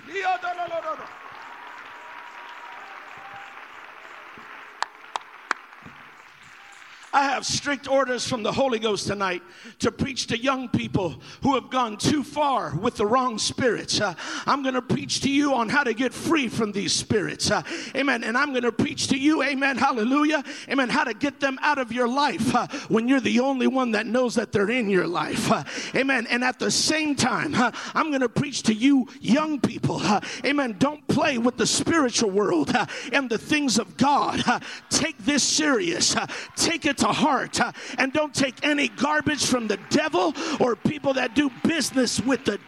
I 7.15 7.23
have 7.27 7.47
strict 7.47 7.89
orders 7.89 8.27
from 8.27 8.43
the 8.43 8.51
Holy 8.51 8.81
Ghost 8.81 9.07
tonight 9.07 9.41
to 9.79 9.93
preach 9.93 10.27
to 10.27 10.37
young 10.37 10.69
people 10.69 11.15
who 11.45 11.55
have 11.55 11.71
gone 11.71 11.97
too 11.97 12.25
far 12.25 12.75
with 12.75 12.97
the 12.97 13.07
wrong 13.07 13.39
spirits. 13.39 14.01
Uh, 14.01 14.15
I'm 14.47 14.65
going 14.65 14.75
to 14.75 14.83
preach 14.83 15.21
to 15.21 15.31
you 15.31 15.55
on 15.55 15.69
how 15.69 15.85
to 15.85 15.95
get 15.95 16.13
free 16.13 16.49
from 16.49 16.73
these 16.73 16.93
spirits. 16.93 17.53
Uh, 17.53 17.63
amen. 17.95 18.25
And 18.25 18.37
I'm 18.37 18.51
going 18.51 18.65
to 18.65 18.73
preach 18.73 19.07
to 19.09 19.17
you, 19.17 19.45
amen, 19.45 19.79
hallelujah, 19.79 20.43
amen, 20.69 20.89
how 20.89 21.05
to 21.05 21.15
get 21.15 21.39
them 21.39 21.57
out 21.63 21.79
of 21.79 21.93
your 21.93 22.09
life 22.09 22.53
uh, 22.53 22.67
when 22.89 23.07
you're 23.07 23.21
the 23.21 23.39
only 23.39 23.69
one 23.69 23.93
that 23.93 24.07
knows 24.07 24.35
that 24.35 24.51
they're 24.51 24.71
in 24.71 24.91
your 24.91 25.07
life. 25.07 25.53
Uh, 25.53 25.63
amen. 25.95 26.27
And 26.31 26.43
at 26.43 26.59
the 26.59 26.71
same 26.73 27.15
time, 27.15 27.55
uh, 27.55 27.71
I'm 27.95 28.09
going 28.09 28.23
to 28.23 28.29
preach 28.29 28.65
to 28.65 28.75
you, 28.75 29.07
young 29.21 29.61
people, 29.61 29.99
uh, 29.99 30.21
amen, 30.45 30.77
don't 30.81 31.07
play 31.07 31.39
with 31.39 31.59
the 31.59 31.67
spiritual 31.67 32.31
world 32.31 32.75
and 33.13 33.31
the 33.31 33.39
things 33.39 33.79
of 33.79 33.97
God. 33.97 34.43
take 34.91 35.17
this 35.19 35.45
serious. 35.45 36.17
take 36.57 36.87
it 36.87 37.04
to 37.05 37.13
heart 37.13 37.61
uh, 37.61 37.71
and 37.99 38.15
don't 38.15 38.35
take 38.35 38.55
any 38.65 38.89
garbage 38.89 39.45
from 39.45 39.69
the 39.69 39.77
devil 39.91 40.33
or 40.59 40.75
people 40.75 41.13
that 41.13 41.35
do 41.35 41.51
business 41.63 42.19
with 42.21 42.45
the 42.47 42.59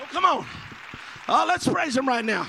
Oh, 0.00 0.06
come 0.10 0.24
on. 0.24 0.46
Oh, 1.28 1.44
let's 1.46 1.68
praise 1.68 1.96
him 1.96 2.08
right 2.08 2.24
now. 2.24 2.46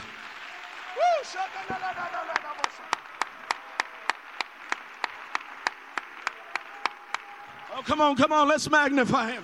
Oh, 7.76 7.82
come 7.84 8.00
on, 8.00 8.16
come 8.16 8.32
on, 8.32 8.48
let's 8.48 8.70
magnify 8.70 9.32
him. 9.32 9.44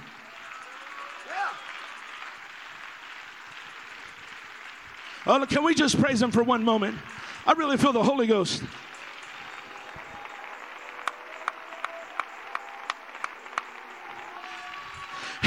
Oh, 5.27 5.46
can 5.46 5.63
we 5.63 5.75
just 5.75 6.00
praise 6.00 6.22
him 6.22 6.32
for 6.32 6.44
one 6.44 6.63
moment? 6.63 6.98
I 7.50 7.53
really 7.53 7.77
feel 7.77 7.91
the 7.91 8.03
Holy 8.03 8.27
Ghost. 8.27 8.62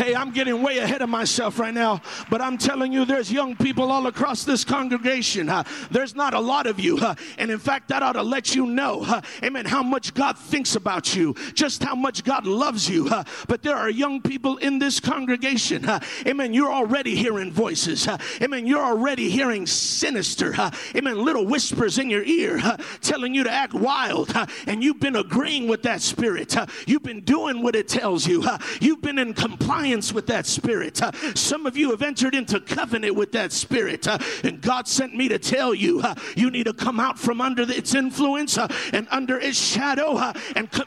Hey, 0.02 0.16
I'm 0.16 0.32
getting 0.32 0.60
way 0.62 0.78
ahead 0.78 1.00
of 1.00 1.08
myself 1.08 1.60
right 1.60 1.72
now, 1.72 2.02
but 2.28 2.40
I'm 2.40 2.58
telling 2.58 2.92
you, 2.92 3.04
there's 3.04 3.30
young 3.30 3.54
people 3.54 3.92
all 3.92 4.08
across 4.08 4.42
this 4.42 4.64
congregation. 4.64 5.48
Uh, 5.48 5.62
there's 5.92 6.16
not 6.16 6.34
a 6.34 6.40
lot 6.40 6.66
of 6.66 6.80
you. 6.80 6.98
Uh, 6.98 7.14
and 7.38 7.52
in 7.52 7.60
fact, 7.60 7.86
that 7.90 8.02
ought 8.02 8.14
to 8.14 8.22
let 8.24 8.52
you 8.52 8.66
know, 8.66 9.04
uh, 9.06 9.20
amen, 9.44 9.64
how 9.64 9.80
much 9.80 10.12
God 10.12 10.36
thinks 10.36 10.74
about 10.74 11.14
you, 11.14 11.36
just 11.54 11.84
how 11.84 11.94
much 11.94 12.24
God 12.24 12.46
loves 12.46 12.90
you. 12.90 13.08
But 13.46 13.62
there 13.62 13.76
are 13.76 13.88
young 13.88 14.20
people 14.20 14.56
in 14.56 14.80
this 14.80 14.98
congregation. 14.98 15.88
Amen. 16.26 16.52
You're 16.52 16.72
already 16.72 17.14
hearing 17.14 17.52
voices. 17.52 18.08
Amen. 18.42 18.66
You're 18.66 18.84
already 18.84 19.30
hearing 19.30 19.68
sinister, 19.68 20.52
amen, 20.96 21.24
little 21.24 21.46
whispers 21.46 21.98
in 21.98 22.10
your 22.10 22.24
ear 22.24 22.60
telling 23.02 23.36
you 23.36 23.44
to 23.44 23.52
act 23.52 23.72
wild. 23.72 24.32
and 24.66 24.82
you've 24.82 24.98
been 24.98 25.14
agreeing 25.14 25.68
with 25.68 25.84
that 25.84 26.02
spirit. 26.02 26.56
you've 26.88 27.04
been 27.04 27.20
doing 27.20 27.62
what 27.62 27.76
it 27.76 27.86
tells 27.86 28.26
you. 28.26 28.44
you've 28.80 29.00
been 29.00 29.18
in 29.18 29.32
compliance 29.32 29.91
with 29.92 30.26
that 30.28 30.46
spirit. 30.46 31.02
Uh, 31.02 31.12
some 31.34 31.66
of 31.66 31.76
you 31.76 31.90
have 31.90 32.02
entered 32.02 32.34
into 32.34 32.60
covenant 32.60 33.14
with 33.14 33.32
that 33.32 33.52
spirit. 33.52 34.08
Uh, 34.08 34.18
and 34.42 34.60
God 34.60 34.88
sent 34.88 35.14
me 35.14 35.28
to 35.28 35.38
tell 35.38 35.74
you, 35.74 36.00
uh, 36.00 36.14
you 36.36 36.50
need 36.50 36.64
to 36.64 36.72
come 36.72 36.98
out 36.98 37.18
from 37.18 37.40
under 37.40 37.62
its 37.62 37.94
influence 37.94 38.56
and 38.92 39.06
under 39.10 39.38
its 39.38 39.58
shadow 39.58 40.16
and 40.56 40.70
come 40.70 40.86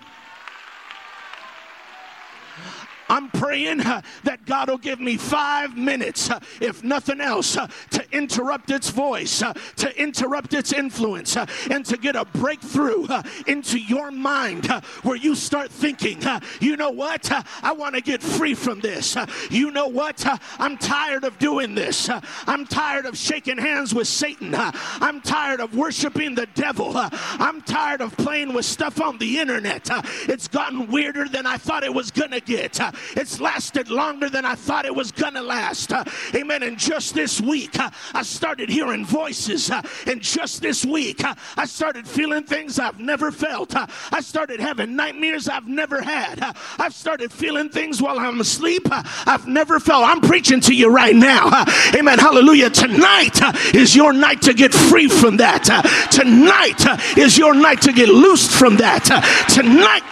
I'm 3.09 3.29
praying 3.29 3.81
uh, 3.81 4.01
that 4.23 4.45
God 4.45 4.69
will 4.69 4.77
give 4.77 4.99
me 4.99 5.17
five 5.17 5.77
minutes, 5.77 6.29
uh, 6.29 6.39
if 6.59 6.83
nothing 6.83 7.21
else, 7.21 7.57
uh, 7.57 7.67
to 7.91 8.05
interrupt 8.11 8.71
its 8.71 8.89
voice, 8.89 9.41
uh, 9.41 9.53
to 9.77 10.01
interrupt 10.01 10.53
its 10.53 10.73
influence, 10.73 11.37
uh, 11.37 11.45
and 11.69 11.85
to 11.85 11.97
get 11.97 12.15
a 12.15 12.25
breakthrough 12.25 13.05
uh, 13.07 13.23
into 13.47 13.77
your 13.79 14.11
mind 14.11 14.67
where 15.03 15.15
you 15.15 15.35
start 15.35 15.71
thinking, 15.71 16.21
you 16.59 16.75
know 16.77 16.89
what? 16.89 17.31
I 17.63 17.71
want 17.73 17.95
to 17.95 18.01
get 18.01 18.21
free 18.21 18.53
from 18.53 18.79
this. 18.79 19.15
you 19.49 19.71
know 19.71 19.87
what? 19.87 20.25
I'm 20.59 20.77
tired 20.77 21.23
of 21.23 21.37
doing 21.37 21.75
this. 21.75 22.09
I'm 22.47 22.65
tired 22.65 23.05
of 23.05 23.17
shaking 23.17 23.57
hands 23.57 23.93
with 23.93 24.07
Satan. 24.07 24.53
I'm 24.55 25.21
tired 25.21 25.59
of 25.59 25.75
worshiping 25.75 26.35
the 26.35 26.47
devil. 26.47 26.91
I'm 26.95 27.61
tired 27.61 28.01
of 28.01 28.15
playing 28.17 28.53
with 28.53 28.65
stuff 28.65 29.01
on 29.01 29.17
the 29.17 29.39
internet. 29.39 29.89
it's 30.27 30.47
gotten 30.47 30.87
weirder 30.87 31.27
than 31.27 31.45
I 31.45 31.57
thought 31.57 31.83
it 31.83 31.93
was 31.93 32.11
going 32.11 32.31
to 32.31 32.39
get. 32.39 32.79
It's 33.15 33.39
lasted 33.39 33.89
longer 33.89 34.29
than 34.29 34.45
I 34.45 34.55
thought 34.55 34.85
it 34.85 34.95
was 34.95 35.11
gonna 35.11 35.41
last. 35.41 35.91
Uh, 35.91 36.03
amen. 36.33 36.63
And 36.63 36.77
just 36.77 37.13
this 37.13 37.41
week, 37.41 37.77
uh, 37.79 37.89
I 38.13 38.23
started 38.23 38.69
hearing 38.69 39.05
voices. 39.05 39.69
Uh, 39.69 39.81
and 40.07 40.21
just 40.21 40.61
this 40.61 40.85
week, 40.85 41.23
uh, 41.23 41.35
I 41.57 41.65
started 41.65 42.07
feeling 42.07 42.43
things 42.43 42.79
I've 42.79 42.99
never 42.99 43.31
felt. 43.31 43.75
Uh, 43.75 43.87
I 44.11 44.21
started 44.21 44.59
having 44.59 44.95
nightmares 44.95 45.47
I've 45.47 45.67
never 45.67 46.01
had. 46.01 46.41
Uh, 46.41 46.53
I've 46.79 46.93
started 46.93 47.31
feeling 47.31 47.69
things 47.69 48.01
while 48.01 48.19
I'm 48.19 48.39
asleep 48.39 48.87
I've 48.91 49.47
never 49.47 49.79
felt. 49.79 50.05
I'm 50.05 50.21
preaching 50.21 50.59
to 50.61 50.73
you 50.73 50.89
right 50.89 51.15
now. 51.15 51.65
amen. 51.95 52.19
Hallelujah. 52.19 52.69
Tonight 52.69 53.39
is 53.73 53.95
your 53.95 54.13
night 54.13 54.41
to 54.43 54.53
get 54.53 54.73
free 54.73 55.07
from 55.07 55.37
that. 55.37 55.63
tonight 56.11 57.17
is 57.17 57.37
your 57.37 57.53
night 57.53 57.81
to 57.83 57.93
get 57.93 58.09
loosed 58.09 58.51
from 58.51 58.77
that. 58.77 59.05
tonight. 59.49 60.03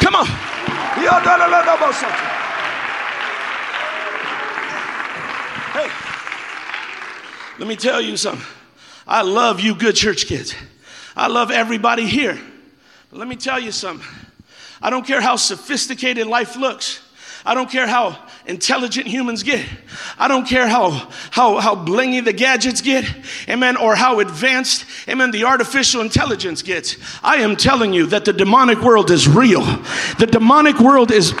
Come 0.00 0.14
on. 0.14 0.26
Hey, 5.72 5.90
let 7.58 7.66
me 7.66 7.76
tell 7.76 8.00
you 8.00 8.18
something. 8.18 8.46
I 9.06 9.22
love 9.22 9.60
you, 9.60 9.74
good 9.74 9.96
church 9.96 10.26
kids. 10.26 10.54
I 11.16 11.28
love 11.28 11.50
everybody 11.50 12.06
here. 12.06 12.38
But 13.10 13.20
let 13.20 13.28
me 13.28 13.36
tell 13.36 13.58
you 13.58 13.72
something. 13.72 14.06
I 14.82 14.90
don't 14.90 15.06
care 15.06 15.22
how 15.22 15.36
sophisticated 15.36 16.26
life 16.26 16.56
looks. 16.56 17.00
I 17.48 17.54
don't 17.54 17.70
care 17.70 17.86
how 17.86 18.18
intelligent 18.44 19.06
humans 19.06 19.42
get. 19.42 19.66
I 20.18 20.28
don't 20.28 20.46
care 20.46 20.68
how, 20.68 20.90
how, 21.30 21.56
how 21.56 21.74
blingy 21.74 22.22
the 22.22 22.34
gadgets 22.34 22.82
get, 22.82 23.10
amen, 23.48 23.78
or 23.78 23.96
how 23.96 24.20
advanced, 24.20 24.84
amen, 25.08 25.30
the 25.30 25.44
artificial 25.44 26.02
intelligence 26.02 26.60
gets. 26.60 26.98
I 27.22 27.36
am 27.36 27.56
telling 27.56 27.94
you 27.94 28.04
that 28.08 28.26
the 28.26 28.34
demonic 28.34 28.82
world 28.82 29.10
is 29.10 29.26
real. 29.26 29.62
The 30.18 30.28
demonic 30.30 30.78
world 30.78 31.10
is. 31.10 31.32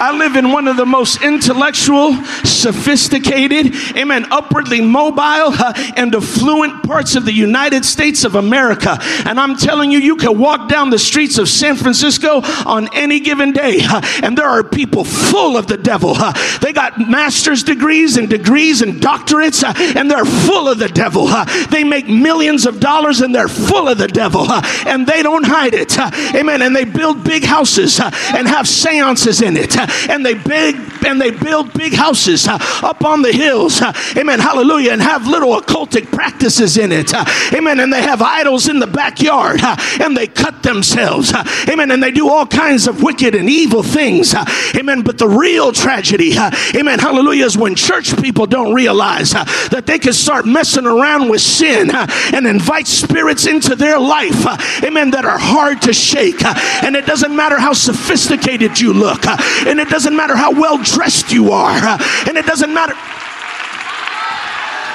I 0.00 0.16
live 0.16 0.36
in 0.36 0.52
one 0.52 0.68
of 0.68 0.76
the 0.76 0.86
most 0.86 1.22
intellectual, 1.22 2.14
sophisticated, 2.44 3.74
amen, 3.96 4.26
upwardly 4.30 4.80
mobile, 4.80 5.18
uh, 5.18 5.72
and 5.96 6.14
affluent 6.14 6.84
parts 6.84 7.16
of 7.16 7.24
the 7.24 7.32
United 7.32 7.84
States 7.84 8.22
of 8.22 8.36
America. 8.36 8.96
And 9.26 9.40
I'm 9.40 9.56
telling 9.56 9.90
you, 9.90 9.98
you 9.98 10.14
can 10.14 10.38
walk 10.38 10.68
down 10.68 10.90
the 10.90 11.00
streets 11.00 11.36
of 11.38 11.48
San 11.48 11.74
Francisco 11.74 12.42
on 12.64 12.88
any 12.94 13.18
given 13.18 13.50
day, 13.50 13.78
uh, 13.82 14.00
and 14.22 14.38
there 14.38 14.46
are 14.46 14.62
people 14.62 15.02
full 15.02 15.56
of 15.56 15.66
the 15.66 15.76
devil. 15.76 16.12
Uh, 16.14 16.32
they 16.60 16.72
got 16.72 17.00
master's 17.00 17.64
degrees 17.64 18.16
and 18.16 18.28
degrees 18.28 18.82
and 18.82 19.00
doctorates, 19.00 19.64
uh, 19.64 19.74
and 19.98 20.08
they're 20.08 20.24
full 20.24 20.68
of 20.68 20.78
the 20.78 20.88
devil. 20.88 21.26
Uh, 21.26 21.44
they 21.70 21.82
make 21.82 22.08
millions 22.08 22.66
of 22.66 22.78
dollars, 22.78 23.20
and 23.20 23.34
they're 23.34 23.48
full 23.48 23.88
of 23.88 23.98
the 23.98 24.08
devil, 24.08 24.42
uh, 24.48 24.62
and 24.86 25.08
they 25.08 25.24
don't 25.24 25.44
hide 25.44 25.74
it. 25.74 25.98
amen. 26.36 26.62
And 26.62 26.74
they 26.74 26.84
build 26.84 27.24
big 27.24 27.42
houses 27.42 27.98
and 28.00 28.46
have 28.46 28.68
seances 28.68 29.42
in 29.42 29.56
it 29.56 29.76
and 30.08 30.24
they 30.24 30.34
big 30.34 30.76
and 31.06 31.20
they 31.20 31.30
build 31.30 31.72
big 31.72 31.94
houses 31.94 32.46
uh, 32.46 32.58
up 32.82 33.04
on 33.04 33.22
the 33.22 33.32
hills. 33.32 33.80
Uh, 33.80 33.92
amen. 34.16 34.40
Hallelujah. 34.40 34.92
And 34.92 35.02
have 35.02 35.26
little 35.26 35.60
occultic 35.60 36.10
practices 36.10 36.76
in 36.76 36.92
it. 36.92 37.12
Uh, 37.14 37.24
amen. 37.54 37.80
And 37.80 37.92
they 37.92 38.02
have 38.02 38.22
idols 38.22 38.68
in 38.68 38.78
the 38.78 38.86
backyard 38.86 39.60
uh, 39.62 39.76
and 40.00 40.16
they 40.16 40.26
cut 40.26 40.62
themselves. 40.62 41.32
Uh, 41.32 41.44
amen. 41.68 41.90
And 41.90 42.02
they 42.02 42.10
do 42.10 42.28
all 42.28 42.46
kinds 42.46 42.86
of 42.86 43.02
wicked 43.02 43.34
and 43.34 43.48
evil 43.48 43.82
things. 43.82 44.34
Uh, 44.34 44.44
amen. 44.76 45.02
But 45.02 45.18
the 45.18 45.28
real 45.28 45.72
tragedy, 45.72 46.32
amen. 46.74 46.98
Hallelujah, 46.98 47.46
is 47.46 47.56
when 47.56 47.74
church 47.74 48.16
people 48.20 48.46
don't 48.46 48.74
realize 48.74 49.30
that 49.32 49.84
they 49.86 49.98
can 49.98 50.12
start 50.12 50.46
messing 50.46 50.86
around 50.86 51.28
with 51.28 51.40
sin 51.40 51.90
and 51.90 52.46
invite 52.46 52.86
spirits 52.86 53.46
into 53.46 53.76
their 53.76 53.98
life. 53.98 54.46
Amen. 54.84 55.10
That 55.10 55.24
are 55.24 55.38
hard 55.38 55.82
to 55.82 55.92
shake. 55.92 56.44
And 56.44 56.96
it 56.96 57.06
doesn't 57.06 57.34
matter 57.34 57.58
how 57.58 57.72
sophisticated 57.72 58.80
you 58.80 58.92
look. 58.92 59.26
And 59.26 59.77
it 59.80 59.88
it 59.88 59.92
doesn't 59.92 60.16
matter 60.16 60.36
how 60.36 60.52
well 60.52 60.78
dressed 60.78 61.32
you 61.32 61.50
are. 61.52 61.98
And 62.26 62.36
it 62.36 62.46
doesn't 62.46 62.72
matter. 62.72 62.94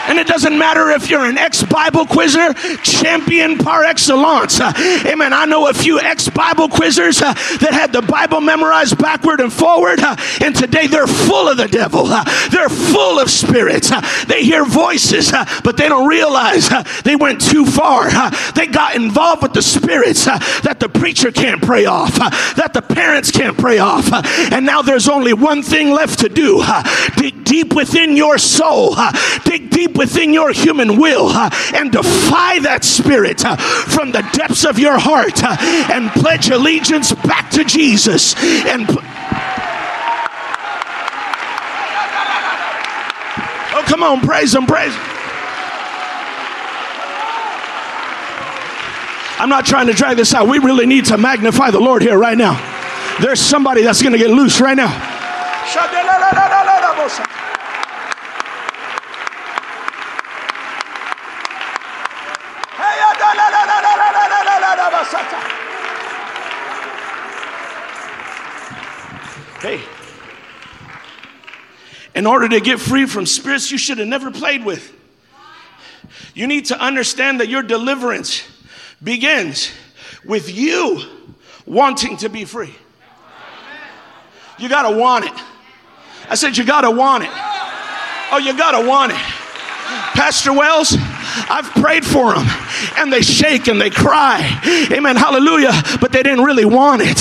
And 0.08 0.20
it 0.20 0.28
doesn't 0.28 0.58
matter 0.58 0.90
if 0.92 1.10
you're 1.10 1.26
an 1.26 1.38
ex 1.38 1.64
Bible 1.64 2.06
quizzer, 2.06 2.54
champion 2.84 3.58
par 3.58 3.84
excellence. 3.84 4.60
Uh, 4.60 4.72
amen. 5.06 5.34
I 5.34 5.46
know 5.46 5.70
a 5.70 5.74
few 5.74 6.00
ex 6.00 6.30
Bible 6.30 6.68
quizzers 6.68 7.22
uh, 7.22 7.34
that 7.60 7.74
had 7.74 7.94
the 7.94 8.02
Bible 8.02 8.42
memorized 8.42 8.98
backward 8.98 9.40
and 9.40 9.52
forward, 9.52 10.00
uh, 10.00 10.16
and 10.42 10.56
today 10.56 10.88
they're 10.88 11.08
full 11.08 11.48
of 11.48 11.58
the 11.58 11.68
devil. 11.68 12.06
Uh, 12.06 12.24
they're 12.50 12.70
full 12.70 13.20
of 13.20 13.30
spirits. 13.30 13.92
Uh, 13.92 14.02
they 14.28 14.44
hear 14.44 14.66
voices, 14.66 15.32
uh, 15.32 15.46
but 15.64 15.78
they 15.78 15.88
don't 15.88 16.08
realize 16.08 16.70
they 17.04 17.16
went 17.16 17.42
too 17.42 17.66
far. 17.66 18.10
they 18.54 18.68
got 18.68 18.96
involved 18.96 19.44
with 19.44 19.54
the 19.54 19.62
spirits 19.62 20.26
that 20.26 20.78
the 20.80 20.90
preacher 20.90 21.32
can't 21.32 21.62
pray 21.62 21.86
off, 21.86 22.16
that 22.56 22.72
the 22.74 22.82
parents 22.82 23.32
can't 23.32 23.58
pray 23.58 23.80
off. 23.80 24.12
and 24.52 24.66
now 24.66 24.82
there's 24.82 25.08
only 25.08 25.34
one 25.34 25.64
thing 25.64 25.92
left 25.92 26.20
to 26.20 26.30
do 26.30 26.64
dig 27.18 27.44
deep 27.44 27.74
within 27.74 28.16
your 28.18 28.38
soul, 28.38 28.96
dig 29.44 29.70
deep 29.70 29.93
within 29.96 30.34
your 30.34 30.52
human 30.52 31.00
will 31.00 31.30
and 31.32 31.92
defy 31.92 32.60
that 32.60 32.84
spirit 32.84 33.42
from 33.42 34.12
the 34.12 34.28
depths 34.34 34.66
of 34.66 34.80
your 34.80 34.98
heart 34.98 35.44
and 35.92 36.10
pledge 36.12 36.50
allegiance 36.50 37.14
back 37.14 37.50
to 37.52 37.64
Jesus 37.64 38.36
and 38.66 38.88
Oh, 43.76 43.82
come 43.88 44.04
on, 44.04 44.22
praise 44.22 44.54
him, 44.54 44.68
praise 44.68 44.94
him. 44.94 45.02
I'm 49.40 49.50
not 49.50 49.66
trying 49.66 49.88
to 49.88 49.94
drag 49.94 50.16
this 50.16 50.34
out. 50.34 50.48
We 50.48 50.60
really 50.60 50.86
need 50.86 51.06
to 51.06 51.18
magnify 51.18 51.72
the 51.72 51.80
Lord 51.80 52.02
here 52.02 52.18
right 52.18 52.38
now. 52.38 52.56
There's 53.20 53.42
somebody 53.42 53.82
that's 53.82 54.02
going 54.02 54.14
to 54.14 54.20
get 54.20 54.30
loose 54.30 54.62
right 54.62 54.78
now. 54.78 54.90
Hey, 69.62 69.82
in 72.16 72.26
order 72.26 72.50
to 72.50 72.60
get 72.60 72.80
free 72.80 73.06
from 73.06 73.26
spirits 73.26 73.72
you 73.72 73.78
should 73.78 73.98
have 73.98 74.08
never 74.08 74.30
played 74.32 74.66
with, 74.66 74.92
you 76.34 76.48
need 76.48 76.66
to 76.66 76.80
understand 76.80 77.40
that 77.40 77.48
your 77.48 77.64
deliverance 77.64 78.44
begins 79.02 79.72
with 80.26 80.54
you 80.54 81.02
wanting 81.66 82.18
to 82.18 82.30
be 82.30 82.46
free. 82.46 82.76
You 84.60 84.70
got 84.70 84.90
to 84.90 84.98
want 84.98 85.26
it. 85.26 85.34
I 86.30 86.36
said, 86.36 86.58
You 86.58 86.66
got 86.66 86.82
to 86.82 86.92
want 86.92 87.24
it. 87.24 87.32
Oh, 88.36 88.40
you 88.40 88.58
gotta 88.58 88.88
want 88.88 89.12
it. 89.12 89.18
Pastor 90.16 90.54
Wells, 90.54 90.98
I've 91.50 91.70
prayed 91.72 92.06
for 92.06 92.34
them 92.34 92.46
and 92.98 93.12
they 93.12 93.22
shake 93.22 93.68
and 93.68 93.80
they 93.80 93.90
cry. 93.90 94.60
Amen. 94.92 95.16
Hallelujah. 95.16 95.72
But 96.00 96.12
they 96.12 96.24
didn't 96.24 96.44
really 96.44 96.66
want 96.66 97.02
it. 97.04 97.18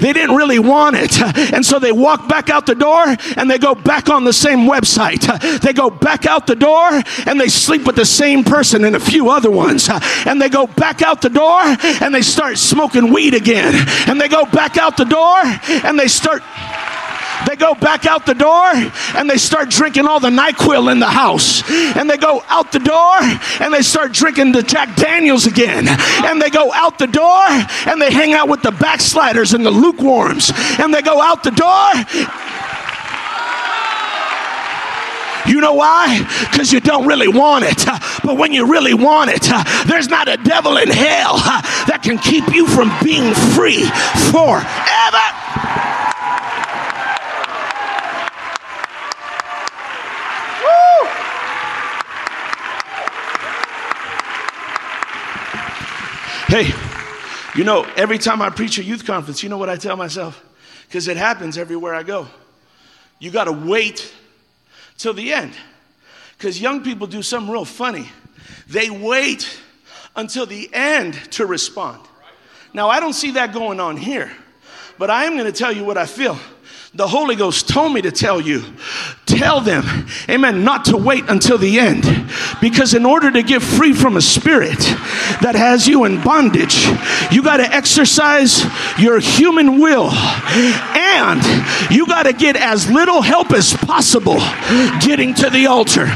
They 0.00 0.12
didn't 0.12 0.36
really 0.36 0.58
want 0.58 0.96
it. 0.98 1.20
And 1.52 1.64
so 1.64 1.78
they 1.78 1.92
walk 1.92 2.28
back 2.28 2.50
out 2.50 2.66
the 2.66 2.74
door 2.74 3.04
and 3.36 3.50
they 3.50 3.58
go 3.58 3.74
back 3.74 4.08
on 4.08 4.24
the 4.24 4.32
same 4.32 4.68
website. 4.68 5.60
They 5.60 5.72
go 5.72 5.90
back 5.90 6.26
out 6.26 6.46
the 6.46 6.56
door 6.56 6.88
and 7.26 7.40
they 7.40 7.48
sleep 7.48 7.86
with 7.86 7.96
the 7.96 8.04
same 8.04 8.44
person 8.44 8.84
and 8.84 8.96
a 8.96 9.00
few 9.00 9.30
other 9.30 9.50
ones. 9.50 9.88
And 10.26 10.40
they 10.40 10.48
go 10.48 10.66
back 10.66 11.02
out 11.02 11.22
the 11.22 11.30
door 11.30 11.60
and 11.60 12.14
they 12.14 12.22
start 12.22 12.58
smoking 12.58 13.12
weed 13.12 13.34
again. 13.34 13.74
And 14.08 14.20
they 14.20 14.28
go 14.28 14.44
back 14.46 14.76
out 14.76 14.96
the 14.96 15.04
door 15.04 15.38
and 15.84 15.98
they 15.98 16.08
start. 16.08 16.42
They 17.46 17.56
go 17.56 17.74
back 17.74 18.06
out 18.06 18.26
the 18.26 18.34
door 18.34 18.70
and 19.16 19.28
they 19.28 19.38
start 19.38 19.70
drinking 19.70 20.06
all 20.06 20.20
the 20.20 20.30
NyQuil 20.30 20.92
in 20.92 20.98
the 20.98 21.06
house. 21.06 21.68
And 21.70 22.08
they 22.08 22.16
go 22.16 22.42
out 22.48 22.72
the 22.72 22.78
door 22.78 23.16
and 23.60 23.72
they 23.72 23.82
start 23.82 24.12
drinking 24.12 24.52
the 24.52 24.62
Jack 24.62 24.96
Daniels 24.96 25.46
again. 25.46 25.86
And 25.88 26.40
they 26.40 26.50
go 26.50 26.72
out 26.72 26.98
the 26.98 27.06
door 27.06 27.44
and 27.86 28.00
they 28.00 28.12
hang 28.12 28.34
out 28.34 28.48
with 28.48 28.62
the 28.62 28.72
backsliders 28.72 29.52
and 29.52 29.64
the 29.64 29.70
lukewarms. 29.70 30.52
And 30.78 30.92
they 30.92 31.02
go 31.02 31.20
out 31.20 31.42
the 31.42 31.50
door 31.50 32.40
you 35.50 35.60
know 35.60 35.74
why? 35.74 36.26
Because 36.50 36.72
you 36.72 36.80
don't 36.80 37.06
really 37.06 37.28
want 37.28 37.64
it. 37.66 37.84
But 38.22 38.36
when 38.36 38.52
you 38.52 38.70
really 38.70 38.92
want 38.92 39.30
it, 39.32 39.42
there's 39.88 40.08
not 40.08 40.28
a 40.28 40.36
devil 40.36 40.76
in 40.76 40.88
hell 40.88 41.36
that 41.88 42.00
can 42.02 42.18
keep 42.18 42.46
you 42.54 42.66
from 42.66 42.92
being 43.02 43.32
free 43.56 43.88
forever. 44.30 45.26
Hey, 56.50 56.74
you 57.54 57.62
know, 57.62 57.84
every 57.94 58.18
time 58.18 58.42
I 58.42 58.50
preach 58.50 58.78
a 58.78 58.82
youth 58.82 59.06
conference, 59.06 59.40
you 59.40 59.48
know 59.48 59.56
what 59.56 59.68
I 59.68 59.76
tell 59.76 59.96
myself? 59.96 60.44
Because 60.88 61.06
it 61.06 61.16
happens 61.16 61.56
everywhere 61.56 61.94
I 61.94 62.02
go. 62.02 62.26
You 63.20 63.30
got 63.30 63.44
to 63.44 63.52
wait 63.52 64.12
till 64.98 65.14
the 65.14 65.32
end. 65.32 65.52
Because 66.36 66.60
young 66.60 66.82
people 66.82 67.06
do 67.06 67.22
something 67.22 67.52
real 67.52 67.64
funny. 67.64 68.08
They 68.66 68.90
wait 68.90 69.60
until 70.16 70.44
the 70.44 70.68
end 70.72 71.14
to 71.34 71.46
respond. 71.46 72.00
Now, 72.74 72.88
I 72.88 72.98
don't 72.98 73.12
see 73.12 73.30
that 73.30 73.52
going 73.52 73.78
on 73.78 73.96
here, 73.96 74.32
but 74.98 75.08
I 75.08 75.26
am 75.26 75.34
going 75.34 75.44
to 75.44 75.56
tell 75.56 75.70
you 75.70 75.84
what 75.84 75.96
I 75.96 76.06
feel. 76.06 76.36
The 76.92 77.06
Holy 77.06 77.36
Ghost 77.36 77.68
told 77.68 77.94
me 77.94 78.02
to 78.02 78.10
tell 78.10 78.40
you, 78.40 78.64
tell 79.24 79.60
them, 79.60 80.08
amen, 80.28 80.64
not 80.64 80.86
to 80.86 80.96
wait 80.96 81.22
until 81.28 81.56
the 81.56 81.78
end. 81.78 82.02
Because 82.60 82.94
in 82.94 83.06
order 83.06 83.30
to 83.30 83.44
get 83.44 83.62
free 83.62 83.92
from 83.92 84.16
a 84.16 84.20
spirit 84.20 84.80
that 85.40 85.54
has 85.54 85.86
you 85.86 86.04
in 86.04 86.20
bondage, 86.20 86.84
you 87.30 87.44
got 87.44 87.58
to 87.58 87.72
exercise 87.72 88.64
your 88.98 89.20
human 89.20 89.78
will 89.78 90.10
and 90.10 91.40
you 91.92 92.06
got 92.06 92.24
to 92.24 92.32
get 92.32 92.56
as 92.56 92.90
little 92.90 93.22
help 93.22 93.52
as 93.52 93.72
possible 93.72 94.38
getting 95.00 95.32
to 95.34 95.48
the 95.48 95.66
altar. 95.66 96.06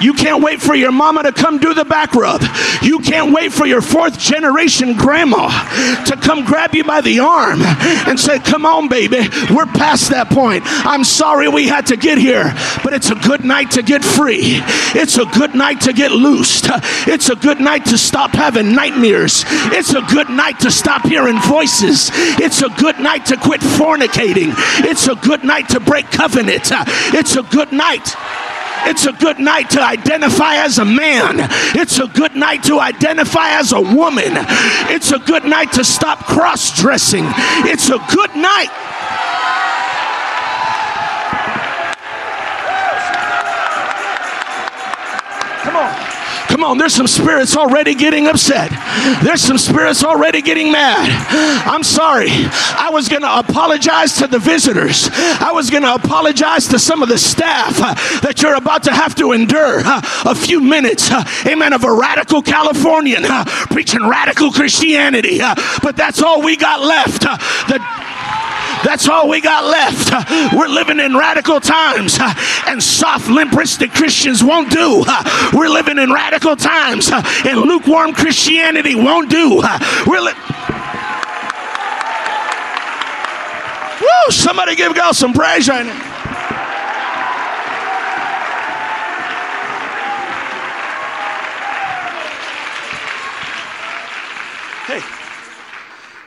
You 0.00 0.12
can't 0.12 0.42
wait 0.42 0.60
for 0.60 0.74
your 0.74 0.92
mama 0.92 1.22
to 1.24 1.32
come 1.32 1.58
do 1.58 1.74
the 1.74 1.84
back 1.84 2.14
rub. 2.14 2.42
You 2.82 3.00
can't 3.00 3.32
wait 3.32 3.52
for 3.52 3.66
your 3.66 3.80
fourth 3.80 4.18
generation 4.18 4.96
grandma 4.96 5.48
to 6.04 6.16
come 6.16 6.44
grab 6.44 6.74
you 6.74 6.84
by 6.84 7.00
the 7.00 7.20
arm 7.20 7.62
and 7.62 8.18
say, 8.18 8.38
Come 8.38 8.64
on, 8.64 8.88
baby, 8.88 9.28
we're 9.50 9.66
past 9.66 10.10
that 10.10 10.28
point. 10.30 10.62
I'm 10.66 11.04
sorry 11.04 11.48
we 11.48 11.66
had 11.66 11.86
to 11.86 11.96
get 11.96 12.18
here, 12.18 12.54
but 12.84 12.92
it's 12.92 13.10
a 13.10 13.14
good 13.16 13.44
night 13.44 13.72
to 13.72 13.82
get 13.82 14.04
free. 14.04 14.60
It's 14.94 15.18
a 15.18 15.24
good 15.26 15.54
night 15.54 15.82
to 15.82 15.92
get 15.92 16.12
loosed. 16.12 16.66
It's 17.08 17.28
a 17.28 17.36
good 17.36 17.60
night 17.60 17.86
to 17.86 17.98
stop 17.98 18.30
having 18.32 18.74
nightmares. 18.74 19.44
It's 19.48 19.94
a 19.94 20.02
good 20.02 20.28
night 20.30 20.60
to 20.60 20.70
stop 20.70 21.06
hearing 21.06 21.38
voices. 21.40 22.10
It's 22.38 22.62
a 22.62 22.68
good 22.68 22.98
night 23.00 23.26
to 23.26 23.36
quit 23.36 23.60
fornicating. 23.60 24.54
It's 24.84 25.08
a 25.08 25.14
good 25.16 25.44
night 25.44 25.68
to 25.70 25.80
break 25.80 26.10
covenant. 26.10 26.70
It's 26.70 27.36
a 27.36 27.42
good 27.42 27.72
night. 27.72 28.14
It's 28.86 29.06
a 29.06 29.12
good 29.12 29.38
night 29.38 29.70
to 29.70 29.82
identify 29.82 30.56
as 30.56 30.78
a 30.78 30.84
man. 30.84 31.36
It's 31.74 31.98
a 31.98 32.06
good 32.06 32.34
night 32.34 32.62
to 32.64 32.80
identify 32.80 33.50
as 33.50 33.72
a 33.72 33.80
woman. 33.80 34.32
It's 34.90 35.12
a 35.12 35.18
good 35.18 35.44
night 35.44 35.72
to 35.72 35.84
stop 35.84 36.24
cross 36.26 36.76
dressing. 36.76 37.24
It's 37.66 37.88
a 37.88 37.98
good 38.14 38.34
night. 38.36 38.70
Come 45.64 45.76
on. 45.76 46.07
Come 46.58 46.72
on, 46.72 46.76
there's 46.76 46.92
some 46.92 47.06
spirits 47.06 47.56
already 47.56 47.94
getting 47.94 48.26
upset. 48.26 48.72
There's 49.22 49.42
some 49.42 49.58
spirits 49.58 50.02
already 50.02 50.42
getting 50.42 50.72
mad. 50.72 51.08
I'm 51.64 51.84
sorry. 51.84 52.30
I 52.30 52.90
was 52.90 53.08
going 53.08 53.22
to 53.22 53.38
apologize 53.38 54.16
to 54.16 54.26
the 54.26 54.40
visitors. 54.40 55.08
I 55.12 55.52
was 55.52 55.70
going 55.70 55.84
to 55.84 55.94
apologize 55.94 56.66
to 56.66 56.80
some 56.80 57.00
of 57.00 57.08
the 57.08 57.16
staff 57.16 57.80
uh, 57.80 57.94
that 58.22 58.42
you're 58.42 58.56
about 58.56 58.82
to 58.82 58.92
have 58.92 59.14
to 59.14 59.30
endure 59.30 59.82
uh, 59.84 60.02
a 60.24 60.34
few 60.34 60.60
minutes, 60.60 61.12
uh, 61.12 61.22
amen, 61.46 61.74
of 61.74 61.84
a 61.84 61.92
radical 61.92 62.42
Californian 62.42 63.24
uh, 63.24 63.44
preaching 63.70 64.04
radical 64.08 64.50
Christianity. 64.50 65.40
Uh, 65.40 65.54
but 65.80 65.94
that's 65.94 66.20
all 66.20 66.42
we 66.42 66.56
got 66.56 66.80
left. 66.80 67.24
Uh, 67.24 67.36
the 67.68 67.78
that's 68.84 69.08
all 69.08 69.28
we 69.28 69.40
got 69.40 69.64
left. 69.64 70.54
We're 70.54 70.68
living 70.68 71.00
in 71.00 71.16
radical 71.16 71.60
times, 71.60 72.18
and 72.66 72.82
soft, 72.82 73.28
limp 73.28 73.52
wristed 73.52 73.90
Christians 73.90 74.42
won't 74.42 74.70
do. 74.70 75.04
We're 75.52 75.68
living 75.68 75.98
in 75.98 76.12
radical 76.12 76.56
times, 76.56 77.10
and 77.12 77.60
lukewarm 77.60 78.12
Christianity 78.12 78.94
won't 78.94 79.30
do. 79.30 79.62
We're 80.06 80.20
li- 80.20 80.32
Woo! 84.00 84.30
Somebody 84.30 84.76
give 84.76 84.94
God 84.94 85.12
some 85.16 85.32
praise 85.32 85.68
right 85.68 85.84
now. 85.84 86.04
Hey, 94.86 95.02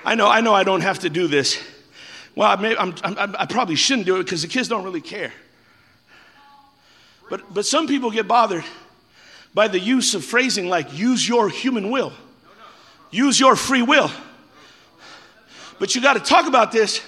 I 0.05 0.15
know, 0.15 0.27
I 0.27 0.41
know 0.41 0.53
I 0.53 0.63
don't 0.63 0.81
have 0.81 0.99
to 0.99 1.09
do 1.09 1.27
this 1.27 1.70
well, 2.35 2.49
I, 2.49 2.55
may, 2.55 2.75
I'm, 2.77 2.95
I'm, 3.03 3.35
i 3.37 3.45
probably 3.45 3.75
shouldn't 3.75 4.05
do 4.05 4.17
it 4.17 4.23
because 4.23 4.41
the 4.41 4.47
kids 4.47 4.67
don't 4.67 4.83
really 4.83 5.01
care. 5.01 5.33
But, 7.29 7.53
but 7.53 7.65
some 7.65 7.87
people 7.87 8.11
get 8.11 8.27
bothered 8.27 8.63
by 9.53 9.67
the 9.67 9.79
use 9.79 10.13
of 10.15 10.23
phrasing 10.23 10.67
like 10.67 10.97
use 10.97 11.27
your 11.27 11.49
human 11.49 11.89
will, 11.89 12.13
use 13.09 13.39
your 13.39 13.55
free 13.55 13.81
will. 13.81 14.11
But 15.79 15.95
you 15.95 16.01
got 16.01 16.13
to 16.13 16.19
talk 16.19 16.47
about 16.47 16.71
this 16.71 17.01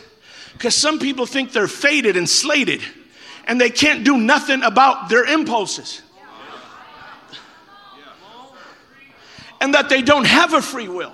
because 0.53 0.75
some 0.75 0.99
people 0.99 1.25
think 1.25 1.51
they're 1.51 1.67
fated 1.67 2.17
and 2.17 2.27
slated 2.27 2.81
and 3.45 3.59
they 3.59 3.69
can't 3.69 4.03
do 4.03 4.17
nothing 4.17 4.63
about 4.63 5.09
their 5.09 5.25
impulses. 5.25 6.01
And 9.61 9.73
that 9.73 9.87
they 9.87 10.01
don't 10.01 10.25
have 10.25 10.53
a 10.53 10.61
free 10.61 10.89
will. 10.89 11.13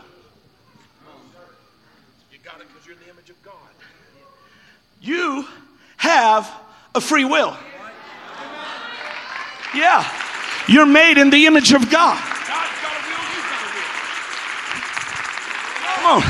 You 5.09 5.43
have 5.97 6.47
a 6.93 7.01
free 7.01 7.25
will. 7.25 7.57
Yeah. 9.73 10.05
You're 10.67 10.85
made 10.85 11.17
in 11.17 11.31
the 11.31 11.47
image 11.47 11.73
of 11.73 11.89
God. 11.89 12.15
Come 15.95 16.05
on. 16.05 16.21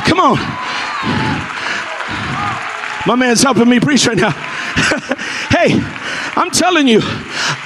Come 0.00 0.18
on. 0.18 0.38
My 3.06 3.14
man's 3.14 3.44
helping 3.44 3.68
me 3.68 3.78
preach 3.78 4.08
right 4.08 4.16
now. 4.16 4.30
hey, 5.50 5.80
I'm 6.34 6.50
telling 6.50 6.88
you, 6.88 7.00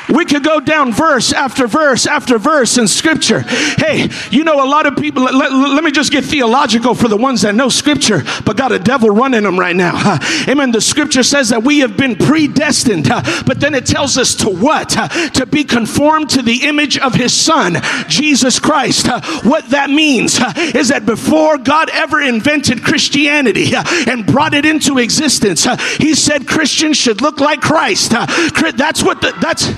we 0.09 0.25
could 0.25 0.43
go 0.43 0.61
down 0.61 0.93
verse 0.93 1.33
after 1.33 1.67
verse 1.67 2.07
after 2.07 2.39
verse 2.39 2.79
in 2.79 2.89
scripture. 2.89 3.41
Hey, 3.41 4.09
you 4.31 4.45
know, 4.45 4.65
a 4.65 4.69
lot 4.69 4.87
of 4.87 4.97
people, 4.97 5.23
let, 5.23 5.35
let, 5.35 5.53
let 5.53 5.85
me 5.85 5.91
just 5.91 6.13
get 6.13 6.25
theological 6.25 6.95
for 6.95 7.09
the 7.09 7.17
ones 7.17 7.43
that 7.43 7.55
know 7.55 7.69
scripture, 7.69 8.23
but 8.45 8.57
got 8.57 8.73
a 8.73 8.79
devil 8.79 9.11
running 9.11 9.43
them 9.43 9.59
right 9.59 9.77
now. 9.77 10.19
Amen. 10.49 10.73
The 10.73 10.81
scripture 10.81 11.23
says 11.23 11.51
that 11.51 11.63
we 11.63 11.81
have 11.81 11.97
been 11.97 12.17
predestined, 12.17 13.09
but 13.09 13.61
then 13.61 13.75
it 13.75 13.87
tells 13.87 14.17
us 14.17 14.35
to 14.37 14.49
what? 14.49 14.91
To 15.35 15.47
be 15.47 15.65
conformed 15.65 16.31
to 16.31 16.43
the 16.43 16.67
image 16.67 16.99
of 16.99 17.15
his 17.15 17.33
son, 17.33 17.77
Jesus 18.09 18.59
Christ. 18.59 19.09
what 19.45 19.69
that 19.71 19.91
means 19.91 20.39
is 20.75 20.89
that 20.89 21.05
before 21.07 21.59
God 21.59 21.91
ever 21.91 22.21
invented 22.21 22.83
Christianity 22.83 23.73
and 23.75 24.27
brought 24.27 24.55
it 24.55 24.65
into 24.65 24.99
existence, 24.99 25.67
he 25.99 26.15
said 26.15 26.47
Christians 26.47 26.97
should 26.97 27.21
look 27.21 27.41
like 27.41 27.61
Christ. 27.61 28.11
that's 28.11 29.03
what 29.03 29.21
the, 29.21 29.35
that's 29.41 29.69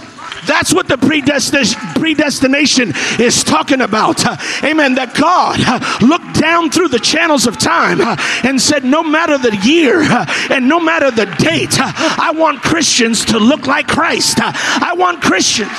That's 0.47 0.73
what 0.73 0.89
the 0.89 0.97
predestination 0.97 2.93
is 3.19 3.45
talking 3.45 3.81
about. 3.81 4.25
Amen. 4.65 4.95
That 4.95 5.15
God 5.15 5.61
looked 6.03 6.41
down 6.41 6.71
through 6.71 6.89
the 6.89 6.99
channels 6.99 7.47
of 7.47 7.59
time 7.59 8.01
and 8.45 8.61
said, 8.61 8.85
No 8.85 9.03
matter 9.03 9.39
the 9.39 9.57
year 9.65 10.03
and 10.51 10.69
no 10.69 10.81
matter 10.81 11.11
the 11.11 11.27
date, 11.39 11.79
I 11.79 12.33
want 12.33 12.63
Christians 12.63 13.25
to 13.27 13.39
look 13.39 13.67
like 13.67 13.87
Christ. 13.87 14.39
I 14.41 14.95
want 14.97 15.23
Christians. 15.23 15.71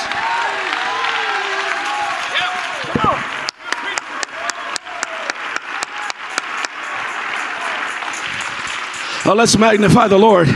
Oh, 9.23 9.35
let's 9.35 9.55
magnify 9.55 10.07
the 10.07 10.17
Lord. 10.17 10.47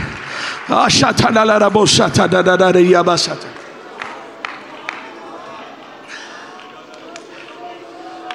Ah, 0.68 0.88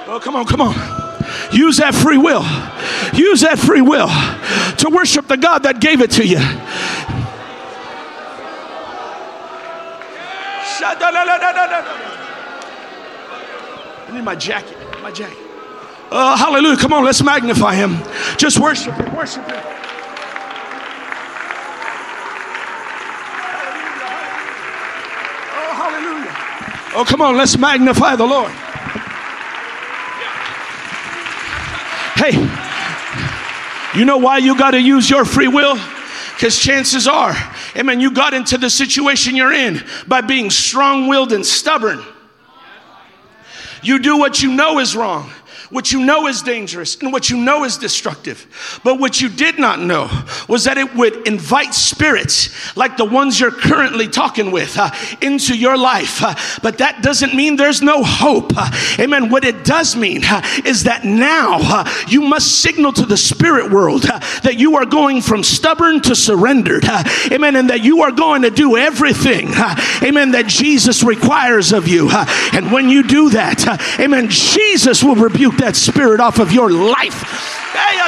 oh, 0.07 0.10
come 0.21 0.35
on, 0.35 0.45
come 0.45 0.61
on. 0.61 0.75
Use 1.51 1.77
that 1.77 1.93
free 1.93 2.17
will. 2.17 2.43
Use 3.13 3.41
that 3.41 3.59
free 3.59 3.81
will 3.81 4.07
to 4.77 4.89
worship 4.89 5.27
the 5.27 5.37
God 5.37 5.63
that 5.63 5.81
gave 5.81 6.01
it 6.01 6.11
to 6.11 6.25
you. 6.25 6.39
I 14.11 14.13
need 14.13 14.23
my 14.23 14.35
jacket. 14.35 14.77
My 15.01 15.11
jacket. 15.11 15.37
Oh, 16.11 16.35
hallelujah. 16.35 16.77
Come 16.77 16.93
on, 16.93 17.05
let's 17.05 17.23
magnify 17.23 17.75
him. 17.75 17.97
Just 18.37 18.59
worship 18.59 18.93
him. 18.95 19.15
Worship 19.15 19.45
him. 19.45 19.63
Oh, 25.53 25.73
hallelujah. 25.73 26.35
Oh, 26.95 27.05
come 27.07 27.21
on, 27.21 27.37
let's 27.37 27.57
magnify 27.57 28.17
the 28.17 28.25
Lord. 28.25 28.51
Hey, 32.21 32.37
you 33.97 34.05
know 34.05 34.19
why 34.19 34.37
you 34.37 34.55
got 34.55 34.71
to 34.71 34.79
use 34.79 35.09
your 35.09 35.25
free 35.25 35.47
will? 35.47 35.75
Because 36.35 36.59
chances 36.59 37.07
are, 37.07 37.35
amen, 37.75 37.99
you 37.99 38.11
got 38.11 38.35
into 38.35 38.59
the 38.59 38.69
situation 38.69 39.35
you're 39.35 39.51
in 39.51 39.83
by 40.07 40.21
being 40.21 40.51
strong 40.51 41.07
willed 41.07 41.33
and 41.33 41.43
stubborn. 41.43 42.03
You 43.81 43.97
do 43.97 44.19
what 44.19 44.43
you 44.43 44.53
know 44.53 44.77
is 44.77 44.95
wrong 44.95 45.31
what 45.71 45.91
you 45.91 46.05
know 46.05 46.27
is 46.27 46.41
dangerous 46.41 46.95
and 47.01 47.11
what 47.11 47.29
you 47.29 47.37
know 47.37 47.63
is 47.63 47.77
destructive. 47.77 48.79
But 48.83 48.99
what 48.99 49.21
you 49.21 49.29
did 49.29 49.57
not 49.57 49.79
know 49.79 50.09
was 50.47 50.65
that 50.65 50.77
it 50.77 50.93
would 50.95 51.27
invite 51.27 51.73
spirits 51.73 52.75
like 52.75 52.97
the 52.97 53.05
ones 53.05 53.39
you're 53.39 53.51
currently 53.51 54.07
talking 54.07 54.51
with 54.51 54.77
uh, 54.77 54.91
into 55.21 55.57
your 55.57 55.77
life. 55.77 56.21
Uh, 56.21 56.35
but 56.61 56.79
that 56.79 57.01
doesn't 57.01 57.33
mean 57.33 57.55
there's 57.55 57.81
no 57.81 58.03
hope. 58.03 58.51
Uh, 58.55 58.69
amen. 58.99 59.29
What 59.29 59.45
it 59.45 59.63
does 59.63 59.95
mean 59.95 60.23
uh, 60.25 60.41
is 60.65 60.83
that 60.83 61.05
now 61.05 61.59
uh, 61.61 61.89
you 62.07 62.21
must 62.21 62.61
signal 62.61 62.91
to 62.93 63.05
the 63.05 63.17
spirit 63.17 63.71
world 63.71 64.05
uh, 64.05 64.19
that 64.43 64.59
you 64.59 64.75
are 64.75 64.85
going 64.85 65.21
from 65.21 65.41
stubborn 65.41 66.01
to 66.01 66.15
surrendered. 66.15 66.83
amen. 67.31 67.55
And 67.55 67.69
that 67.69 67.81
you 67.81 68.01
are 68.01 68.11
going 68.11 68.41
to 68.41 68.49
do 68.49 68.75
everything, 68.75 69.49
amen, 70.03 70.31
that 70.31 70.47
Jesus 70.47 71.01
requires 71.01 71.71
of 71.71 71.87
you. 71.87 72.09
and 72.51 72.71
when 72.71 72.89
you 72.89 73.03
do 73.03 73.29
that, 73.29 73.99
amen, 73.99 74.29
Jesus 74.29 75.01
will 75.03 75.15
rebuke 75.15 75.60
that 75.61 75.75
spirit 75.75 76.19
off 76.19 76.39
of 76.39 76.51
your 76.51 76.71
life. 76.71 77.23
Hey, 77.73 77.99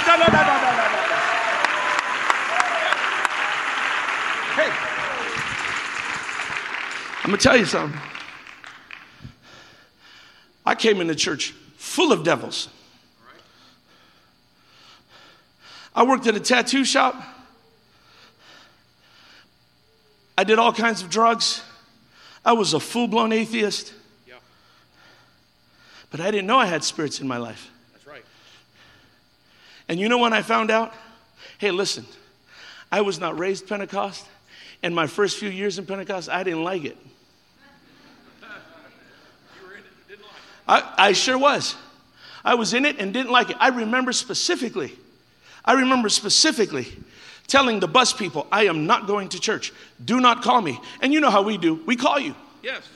I'm 7.24 7.30
going 7.30 7.38
to 7.38 7.44
tell 7.44 7.56
you 7.56 7.66
something. 7.66 8.00
I 10.66 10.76
came 10.76 11.00
into 11.00 11.16
church 11.16 11.54
full 11.78 12.12
of 12.12 12.24
devils. 12.24 12.70
I 15.96 16.04
worked 16.04 16.26
at 16.28 16.36
a 16.36 16.40
tattoo 16.40 16.84
shop. 16.84 17.16
I 20.38 20.44
did 20.44 20.58
all 20.58 20.74
kinds 20.74 21.04
of 21.04 21.10
drugs. 21.10 21.62
I 22.44 22.54
was 22.54 22.74
a 22.74 22.80
full 22.80 23.08
blown 23.08 23.32
atheist. 23.32 23.94
But 26.14 26.22
I 26.22 26.30
didn't 26.30 26.46
know 26.46 26.60
I 26.60 26.68
had 26.68 26.84
spirits 26.84 27.22
in 27.22 27.28
my 27.28 27.38
life. 27.38 27.72
That's 27.92 28.06
right. 28.06 28.24
And 29.90 30.00
you 30.00 30.08
know 30.08 30.20
when 30.20 30.32
I 30.32 30.44
found 30.44 30.70
out? 30.70 30.94
Hey, 31.58 31.72
listen, 31.72 32.06
I 32.92 33.02
was 33.02 33.20
not 33.20 33.40
raised 33.40 33.68
Pentecost, 33.68 34.24
and 34.84 34.94
my 34.94 35.08
first 35.08 35.40
few 35.40 35.50
years 35.50 35.80
in 35.80 35.88
Pentecost, 35.88 36.30
I 36.30 36.44
didn't 36.44 36.64
like 36.64 36.86
it. 36.86 36.98
I, 40.68 40.94
I 41.00 41.14
sure 41.14 41.36
was. 41.36 41.76
I 42.46 42.54
was 42.54 42.76
in 42.76 42.86
it 42.86 43.00
and 43.00 43.12
didn't 43.12 43.32
like 43.32 43.50
it. 43.50 43.58
I 43.60 43.70
remember 43.70 44.12
specifically, 44.12 44.94
I 45.66 45.74
remember 45.74 46.10
specifically 46.10 46.90
telling 47.48 47.80
the 47.80 47.88
bus 47.88 48.14
people, 48.14 48.46
I 48.52 48.66
am 48.66 48.86
not 48.86 49.08
going 49.08 49.30
to 49.30 49.40
church. 49.40 49.74
Do 50.06 50.22
not 50.22 50.44
call 50.44 50.62
me. 50.62 50.80
And 51.02 51.12
you 51.12 51.22
know 51.22 51.32
how 51.32 51.42
we 51.42 51.58
do. 51.58 51.82
We 51.88 51.96
call 51.96 52.20
you. 52.20 52.36
Yes, 52.62 52.88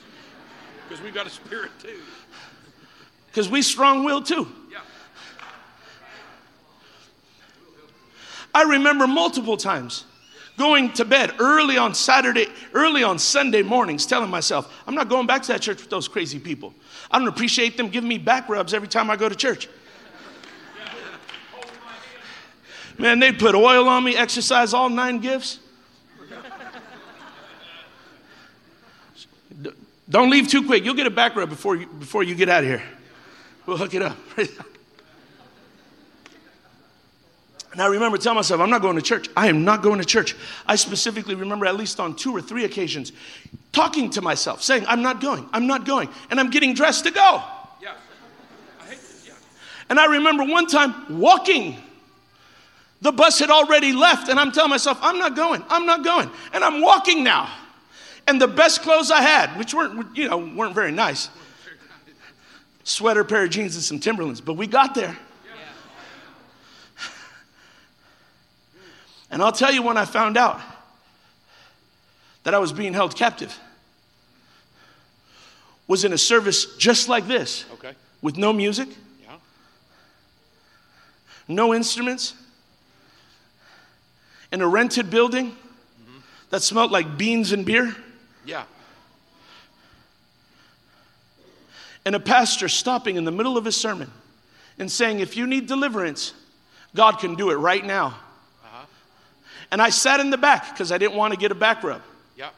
because 0.88 1.02
we've 1.02 1.12
got 1.12 1.26
a 1.26 1.30
spirit 1.30 1.72
too 1.82 1.98
because 3.28 3.48
we 3.48 3.62
strong 3.62 4.04
willed 4.04 4.26
too. 4.26 4.48
I 8.54 8.62
remember 8.62 9.06
multiple 9.06 9.56
times 9.56 10.04
going 10.56 10.92
to 10.94 11.04
bed 11.04 11.34
early 11.38 11.78
on 11.78 11.94
Saturday, 11.94 12.48
early 12.74 13.04
on 13.04 13.18
Sunday 13.18 13.62
mornings, 13.62 14.04
telling 14.04 14.28
myself, 14.28 14.82
I'm 14.86 14.94
not 14.94 15.08
going 15.08 15.26
back 15.26 15.42
to 15.42 15.48
that 15.48 15.62
church 15.62 15.80
with 15.80 15.90
those 15.90 16.08
crazy 16.08 16.40
people. 16.40 16.74
I 17.10 17.18
don't 17.18 17.28
appreciate 17.28 17.76
them 17.76 17.88
giving 17.88 18.08
me 18.08 18.18
back 18.18 18.48
rubs 18.48 18.74
every 18.74 18.88
time 18.88 19.10
I 19.10 19.16
go 19.16 19.28
to 19.28 19.36
church. 19.36 19.68
Man, 22.98 23.20
they'd 23.20 23.38
put 23.38 23.54
oil 23.54 23.88
on 23.88 24.02
me, 24.02 24.16
exercise 24.16 24.74
all 24.74 24.88
nine 24.88 25.20
gifts. 25.20 25.60
Don't 30.10 30.30
leave 30.30 30.48
too 30.48 30.66
quick. 30.66 30.84
You'll 30.84 30.94
get 30.94 31.06
a 31.06 31.10
back 31.10 31.36
rub 31.36 31.48
before 31.48 31.76
you, 31.76 31.86
before 31.86 32.24
you 32.24 32.34
get 32.34 32.48
out 32.48 32.64
of 32.64 32.70
here. 32.70 32.82
We'll 33.68 33.76
hook 33.76 33.92
it 33.92 34.00
up. 34.00 34.16
And 37.70 37.82
I 37.82 37.86
remember 37.88 38.16
telling 38.16 38.36
myself, 38.36 38.62
I'm 38.62 38.70
not 38.70 38.80
going 38.80 38.96
to 38.96 39.02
church. 39.02 39.28
I 39.36 39.48
am 39.48 39.62
not 39.62 39.82
going 39.82 39.98
to 39.98 40.06
church. 40.06 40.34
I 40.66 40.74
specifically 40.74 41.34
remember, 41.34 41.66
at 41.66 41.76
least 41.76 42.00
on 42.00 42.16
two 42.16 42.34
or 42.34 42.40
three 42.40 42.64
occasions, 42.64 43.12
talking 43.72 44.08
to 44.12 44.22
myself, 44.22 44.62
saying, 44.62 44.86
I'm 44.88 45.02
not 45.02 45.20
going, 45.20 45.46
I'm 45.52 45.66
not 45.66 45.84
going. 45.84 46.08
And 46.30 46.40
I'm 46.40 46.48
getting 46.48 46.72
dressed 46.72 47.04
to 47.04 47.10
go. 47.10 47.42
Yeah. 47.82 47.92
I 48.80 48.86
hate 48.86 48.98
Yeah. 49.26 49.34
And 49.90 50.00
I 50.00 50.06
remember 50.06 50.44
one 50.44 50.66
time 50.66 51.18
walking. 51.18 51.76
The 53.02 53.12
bus 53.12 53.38
had 53.38 53.50
already 53.50 53.92
left, 53.92 54.30
and 54.30 54.40
I'm 54.40 54.50
telling 54.50 54.70
myself, 54.70 54.98
I'm 55.02 55.18
not 55.18 55.36
going, 55.36 55.62
I'm 55.68 55.84
not 55.84 56.02
going. 56.02 56.30
And 56.54 56.64
I'm 56.64 56.80
walking 56.80 57.22
now. 57.22 57.50
And 58.26 58.40
the 58.40 58.48
best 58.48 58.80
clothes 58.80 59.10
I 59.10 59.20
had, 59.20 59.58
which 59.58 59.74
weren't, 59.74 60.16
you 60.16 60.26
know, 60.26 60.38
weren't 60.38 60.74
very 60.74 60.90
nice, 60.90 61.28
sweater, 62.88 63.22
pair 63.24 63.44
of 63.44 63.50
jeans, 63.50 63.74
and 63.74 63.84
some 63.84 63.98
Timberlands. 63.98 64.40
But 64.40 64.54
we 64.54 64.66
got 64.66 64.94
there. 64.94 65.16
And 69.30 69.42
I'll 69.42 69.52
tell 69.52 69.72
you 69.72 69.82
when 69.82 69.98
I 69.98 70.06
found 70.06 70.38
out 70.38 70.58
that 72.44 72.54
I 72.54 72.58
was 72.58 72.72
being 72.72 72.94
held 72.94 73.14
captive 73.14 73.56
was 75.86 76.04
in 76.04 76.12
a 76.12 76.18
service 76.18 76.76
just 76.76 77.08
like 77.08 77.26
this. 77.26 77.64
Okay. 77.74 77.92
With 78.22 78.36
no 78.36 78.52
music. 78.52 78.88
Yeah. 79.22 79.36
No 81.46 81.74
instruments. 81.74 82.34
In 84.50 84.62
a 84.62 84.66
rented 84.66 85.10
building 85.10 85.50
mm-hmm. 85.50 86.18
that 86.50 86.62
smelled 86.62 86.90
like 86.90 87.18
beans 87.18 87.52
and 87.52 87.66
beer. 87.66 87.94
Yeah. 88.46 88.64
And 92.04 92.14
a 92.14 92.20
pastor 92.20 92.68
stopping 92.68 93.16
in 93.16 93.24
the 93.24 93.30
middle 93.30 93.56
of 93.56 93.64
his 93.64 93.76
sermon 93.76 94.10
and 94.78 94.90
saying, 94.90 95.20
If 95.20 95.36
you 95.36 95.46
need 95.46 95.66
deliverance, 95.66 96.32
God 96.94 97.18
can 97.18 97.34
do 97.34 97.50
it 97.50 97.56
right 97.56 97.84
now. 97.84 98.06
Uh-huh. 98.06 98.86
And 99.70 99.82
I 99.82 99.90
sat 99.90 100.20
in 100.20 100.30
the 100.30 100.38
back 100.38 100.70
because 100.72 100.92
I 100.92 100.98
didn't 100.98 101.16
want 101.16 101.34
to 101.34 101.38
get 101.38 101.52
a 101.52 101.54
back 101.54 101.82
rub. 101.82 102.02
Yeah. 102.36 102.50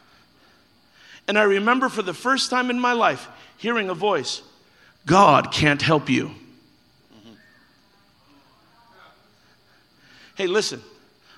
And 1.27 1.39
I 1.39 1.43
remember 1.43 1.89
for 1.89 2.03
the 2.03 2.15
first 2.15 2.51
time 2.51 2.71
in 2.71 2.79
my 2.79 2.93
life 2.93 3.29
hearing 3.57 3.91
a 3.91 3.95
voice 3.95 4.43
God 5.07 5.53
can't 5.53 5.81
help 5.81 6.11
you. 6.11 6.27
Mm-hmm. 6.27 7.33
Hey, 10.37 10.47
listen, 10.47 10.83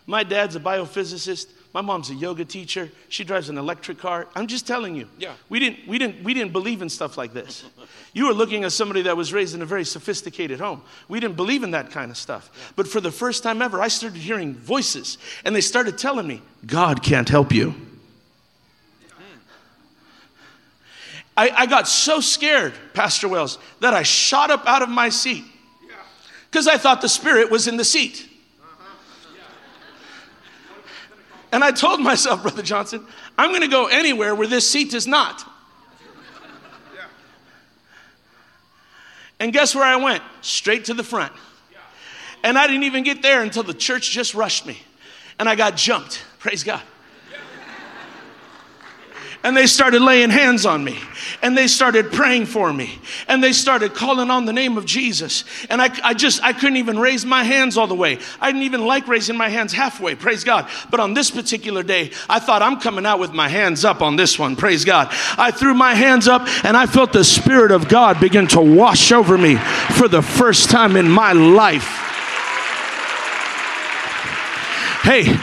my 0.07 0.25
dad's 0.25 0.57
a 0.57 0.61
biophysicist. 0.61 1.47
My 1.73 1.81
mom's 1.81 2.11
a 2.11 2.15
yoga 2.15 2.45
teacher. 2.45 2.91
She 3.09 3.25
drives 3.25 3.49
an 3.49 3.57
electric 3.57 3.99
car. 3.99 4.29
I'm 4.35 4.47
just 4.47 4.67
telling 4.67 4.95
you. 4.95 5.09
Yeah. 5.19 5.33
We 5.49 5.59
didn't, 5.59 5.89
we 5.89 5.99
didn't, 5.99 6.23
we 6.23 6.35
didn't 6.35 6.53
believe 6.53 6.83
in 6.83 6.91
stuff 6.91 7.17
like 7.17 7.33
this. 7.33 7.65
you 8.13 8.27
were 8.27 8.35
looking 8.35 8.65
at 8.65 8.73
somebody 8.73 9.03
that 9.03 9.17
was 9.17 9.33
raised 9.33 9.55
in 9.55 9.63
a 9.63 9.67
very 9.67 9.85
sophisticated 9.85 10.61
home. 10.61 10.83
We 11.09 11.19
didn't 11.19 11.37
believe 11.37 11.63
in 11.63 11.71
that 11.71 11.91
kind 11.91 12.11
of 12.11 12.19
stuff. 12.19 12.51
Yeah. 12.55 12.73
But 12.77 12.89
for 12.89 13.01
the 13.01 13.11
first 13.11 13.43
time 13.43 13.63
ever, 13.63 13.81
I 13.81 13.89
started 13.89 14.21
hearing 14.21 14.55
voices, 14.55 15.17
and 15.45 15.57
they 15.57 15.63
started 15.63 15.97
telling 15.97 16.27
me, 16.27 16.43
God 16.67 17.03
can't 17.03 17.29
help 17.29 17.53
you. 17.53 17.75
I, 21.35 21.49
I 21.49 21.67
got 21.67 21.89
so 21.89 22.21
scared, 22.21 22.75
Pastor 22.93 23.27
Wells, 23.27 23.59
that 23.81 23.95
I 23.95 24.03
shot 24.03 24.51
up 24.51 24.67
out 24.67 24.83
of 24.83 24.91
my 24.91 25.09
seat 25.09 25.45
because 26.51 26.69
I 26.69 26.77
thought 26.77 27.01
the 27.01 27.09
Spirit 27.09 27.51
was 27.51 27.67
in 27.67 27.79
the 27.79 27.85
seat. 27.85 28.29
And 31.53 31.63
I 31.63 31.71
told 31.71 32.01
myself, 32.01 32.43
Brother 32.43 32.63
Johnson, 32.63 33.07
I'm 33.39 33.51
going 33.51 33.63
to 33.63 33.69
go 33.69 33.87
anywhere 33.87 34.35
where 34.35 34.49
this 34.49 34.69
seat 34.69 34.95
is 34.95 35.07
not. 35.07 35.49
And 39.39 39.53
guess 39.53 39.75
where 39.75 39.85
I 39.85 39.97
went? 39.97 40.23
Straight 40.41 40.85
to 40.87 40.95
the 40.95 41.03
front. 41.03 41.33
And 42.45 42.59
I 42.59 42.67
didn't 42.67 42.85
even 42.85 43.05
get 43.05 43.23
there 43.23 43.43
until 43.43 43.63
the 43.63 43.75
church 43.75 44.11
just 44.11 44.35
rushed 44.35 44.67
me. 44.67 44.79
And 45.39 45.49
I 45.49 45.55
got 45.55 45.77
jumped. 45.77 46.23
Praise 46.39 46.65
God 46.65 46.83
and 49.45 49.57
they 49.57 49.67
started 49.67 50.01
laying 50.03 50.31
hands 50.31 50.65
on 50.65 50.85
me. 50.85 50.99
And 51.43 51.57
they 51.57 51.67
started 51.67 52.13
praying 52.13 52.47
for 52.47 52.73
me. 52.73 52.99
And 53.27 53.43
they 53.43 53.53
started 53.53 53.95
calling 53.95 54.31
on 54.31 54.45
the 54.45 54.53
name 54.53 54.77
of 54.77 54.87
jesus. 54.87 55.45
And 55.69 55.83
I, 55.83 55.91
I 56.05 56.15
just 56.15 56.43
i 56.43 56.53
couldn't 56.53 56.77
even 56.77 56.99
raise 56.99 57.25
my 57.25 57.43
hands 57.43 57.77
all 57.77 57.87
the 57.87 57.95
way. 57.95 58.19
I 58.41 58.51
didn't 58.51 58.63
even 58.63 58.87
like 58.87 59.09
raising 59.09 59.37
my 59.37 59.49
hands 59.49 59.73
halfway. 59.73 60.15
Praise 60.15 60.45
god. 60.45 60.69
But 60.91 61.01
on 61.01 61.15
this 61.15 61.31
particular 61.31 61.83
day 61.83 62.13
i 62.29 62.39
thought 62.39 62.63
i'm 62.63 62.79
coming 62.81 63.07
out 63.07 63.19
with 63.19 63.33
my 63.33 63.49
hands 63.49 63.85
up 63.85 64.01
on 64.01 64.17
this 64.17 64.39
one. 64.39 64.55
Praise 64.55 64.85
god. 64.85 65.09
I 65.37 65.51
threw 65.51 65.75
my 65.75 65.95
hands 65.95 66.29
up 66.29 66.47
and 66.65 66.77
i 66.77 66.87
felt 66.87 67.13
the 67.13 67.25
spirit 67.25 67.73
of 67.73 67.89
god 67.89 68.21
begin 68.21 68.47
to 68.49 68.61
wash 68.61 69.11
over 69.11 69.37
me 69.37 69.57
for 69.97 70.09
the 70.09 70.23
first 70.23 70.71
time 70.71 70.97
in 70.97 71.09
my 71.09 71.33
life. 71.33 71.99
Hey 75.03 75.37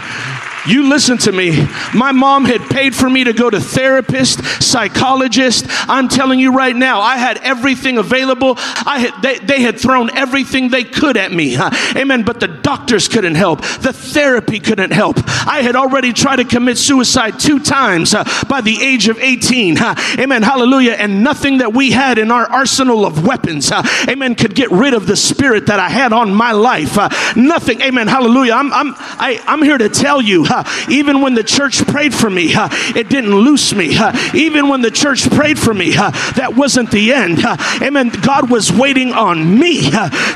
you 0.68 0.90
listen 0.90 1.18
to 1.20 1.32
me. 1.32 1.66
My 1.94 2.12
mom 2.12 2.46
had 2.46 2.62
paid 2.70 2.96
for 2.96 3.10
me 3.10 3.24
to 3.24 3.34
go 3.34 3.50
to 3.50 3.60
therapist, 3.60 4.44
psychologist. 4.62 5.66
I'm 5.90 6.08
telling 6.08 6.40
you 6.40 6.54
right 6.54 6.76
now, 6.76 7.02
I 7.02 7.18
had 7.18 7.38
everything 7.40 7.98
available. 7.98 8.56
I 8.58 9.00
had, 9.00 9.22
they, 9.22 9.40
they 9.40 9.62
had 9.62 9.80
thrown 9.80 10.16
everything 10.16 10.70
they 10.70 10.84
could 10.84 11.18
at 11.18 11.32
me. 11.32 11.54
Huh? 11.54 11.70
Amen. 11.96 12.24
But 12.24 12.40
the 12.40 12.48
doctors 12.48 13.08
couldn't 13.08 13.36
help. 13.36 13.62
The 13.62 13.94
therapy 13.94 14.60
couldn't 14.60 14.92
help. 14.92 15.18
I 15.48 15.62
had 15.62 15.76
already 15.76 16.14
tried 16.14 16.38
to 16.38 16.46
commit 16.46 16.78
suicide 16.78 17.40
two 17.40 17.60
times 17.60 18.14
uh, 18.14 18.24
by 18.50 18.62
the 18.62 18.82
age 18.82 19.08
of 19.08 19.20
18. 19.20 19.76
Huh? 19.78 19.96
Amen. 20.20 20.44
Hallelujah. 20.44 20.94
And 20.94 21.24
nothing 21.24 21.60
that 21.60 21.74
we 21.74 21.92
had 21.92 22.18
in 22.18 22.32
our 22.32 22.46
arsenal 22.46 23.06
of 23.06 23.26
weapons, 23.26 23.72
uh, 23.72 23.84
amen, 24.10 24.36
could 24.36 24.56
get 24.56 24.72
rid 24.72 24.94
of 24.94 25.08
the 25.08 25.16
spirit 25.16 25.68
that 25.68 25.80
I 25.80 25.90
had 25.90 26.14
on 26.14 26.34
my 26.34 26.52
life. 26.52 26.98
Uh, 26.98 27.10
nothing. 27.36 27.82
Amen. 27.82 28.08
Hallelujah. 28.08 28.54
I'm, 28.54 28.72
I'm, 28.74 28.94
I, 28.98 29.42
I'm 29.48 29.62
here 29.62 29.78
to 29.78 29.90
tell 29.90 30.22
you 30.22 30.46
even 30.90 31.22
when 31.22 31.34
the 31.34 31.44
church 31.44 31.86
prayed 31.88 32.14
for 32.14 32.30
me, 32.30 32.54
uh, 32.54 32.70
it 32.96 33.10
didn't 33.10 33.36
loose 33.36 33.74
me. 33.74 33.98
Uh, 33.98 34.18
even 34.34 34.70
when 34.70 34.82
the 34.82 34.92
church 34.92 35.30
prayed 35.30 35.60
for 35.60 35.74
me, 35.74 35.96
uh, 35.98 36.12
that 36.36 36.56
wasn't 36.56 36.92
the 36.92 37.14
end. 37.14 37.40
Amen. 37.82 38.10
God 38.10 38.50
was 38.50 38.72
waiting 38.72 39.14
on 39.14 39.60
me 39.60 39.90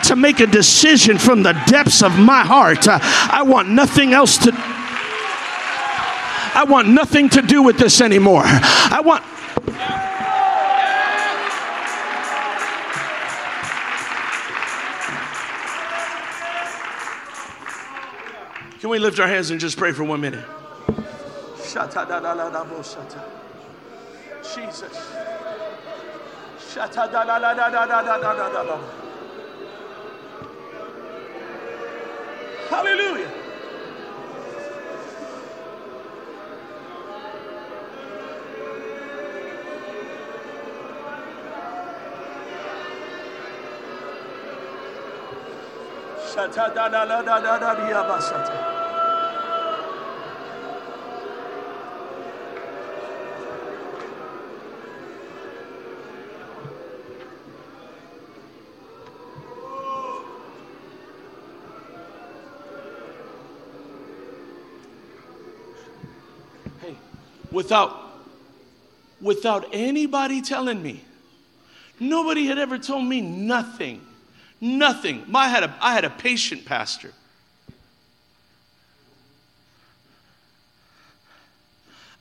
to 0.06 0.16
make 0.16 0.40
a 0.40 0.48
decision 0.48 1.18
from 1.18 1.44
the 1.44 1.54
depths 1.68 2.02
of 2.02 2.18
my 2.18 2.42
heart. 2.42 2.88
I 2.88 3.44
want 3.44 3.70
nothing 3.70 4.14
else 4.14 4.38
to 4.40 4.52
I 6.56 6.66
want 6.66 6.88
nothing 6.88 7.30
to 7.30 7.42
do 7.42 7.64
with 7.64 7.78
this 7.78 8.00
anymore. 8.00 8.44
I 8.46 9.02
want 9.04 9.24
Can 18.84 18.90
we 18.90 19.00
lift 19.00 19.18
our 19.22 19.28
hands 19.30 19.50
and 19.50 19.62
just 19.62 19.78
pray 19.78 19.94
for 19.94 20.04
one 20.04 20.20
minute? 20.20 20.44
Jesus. 24.44 24.92
Shata 26.60 27.10
da 27.10 27.24
da 27.24 27.40
da 27.40 27.54
da 27.54 27.70
da 27.70 27.86
da 27.86 28.02
da 28.02 28.18
da 28.18 28.34
da 28.34 28.50
da 28.52 28.64
da. 28.66 28.78
Hallelujah. 32.68 33.32
Shata 46.36 46.76
da 46.76 46.90
da 46.90 47.06
da 47.06 47.22
da 47.22 47.40
da 47.40 47.58
da 47.58 47.74
da 47.76 48.73
without 67.54 68.04
without 69.22 69.70
anybody 69.72 70.42
telling 70.42 70.84
me. 70.84 71.02
Nobody 72.00 72.46
had 72.46 72.58
ever 72.58 72.78
told 72.78 73.06
me 73.06 73.22
nothing. 73.22 74.02
Nothing. 74.60 75.24
I 75.34 75.48
had 75.48 75.64
a, 75.64 75.74
I 75.80 75.94
had 75.94 76.04
a 76.04 76.10
patient 76.10 76.66
pastor. 76.66 77.14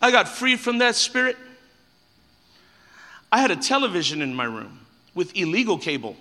I 0.00 0.10
got 0.10 0.28
free 0.28 0.56
from 0.56 0.78
that 0.78 0.94
spirit. 0.94 1.36
I 3.30 3.40
had 3.40 3.50
a 3.50 3.56
television 3.56 4.22
in 4.22 4.34
my 4.34 4.44
room 4.44 4.80
with 5.14 5.36
illegal 5.36 5.78
cable. 5.78 6.16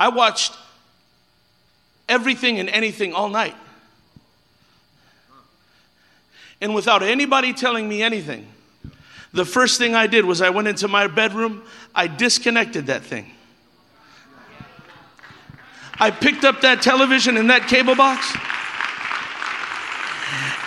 I 0.00 0.10
watched 0.10 0.54
everything 2.08 2.60
and 2.60 2.68
anything 2.68 3.12
all 3.12 3.28
night. 3.28 3.56
And 6.60 6.74
without 6.74 7.02
anybody 7.02 7.52
telling 7.52 7.88
me 7.88 8.02
anything, 8.02 8.46
the 9.32 9.44
first 9.44 9.78
thing 9.78 9.94
I 9.94 10.06
did 10.06 10.24
was 10.24 10.40
I 10.40 10.50
went 10.50 10.68
into 10.68 10.88
my 10.88 11.06
bedroom, 11.06 11.62
I 11.94 12.06
disconnected 12.06 12.86
that 12.86 13.02
thing. 13.02 13.30
I 16.00 16.10
picked 16.10 16.44
up 16.44 16.60
that 16.62 16.80
television 16.80 17.36
and 17.36 17.50
that 17.50 17.66
cable 17.68 17.96
box 17.96 18.36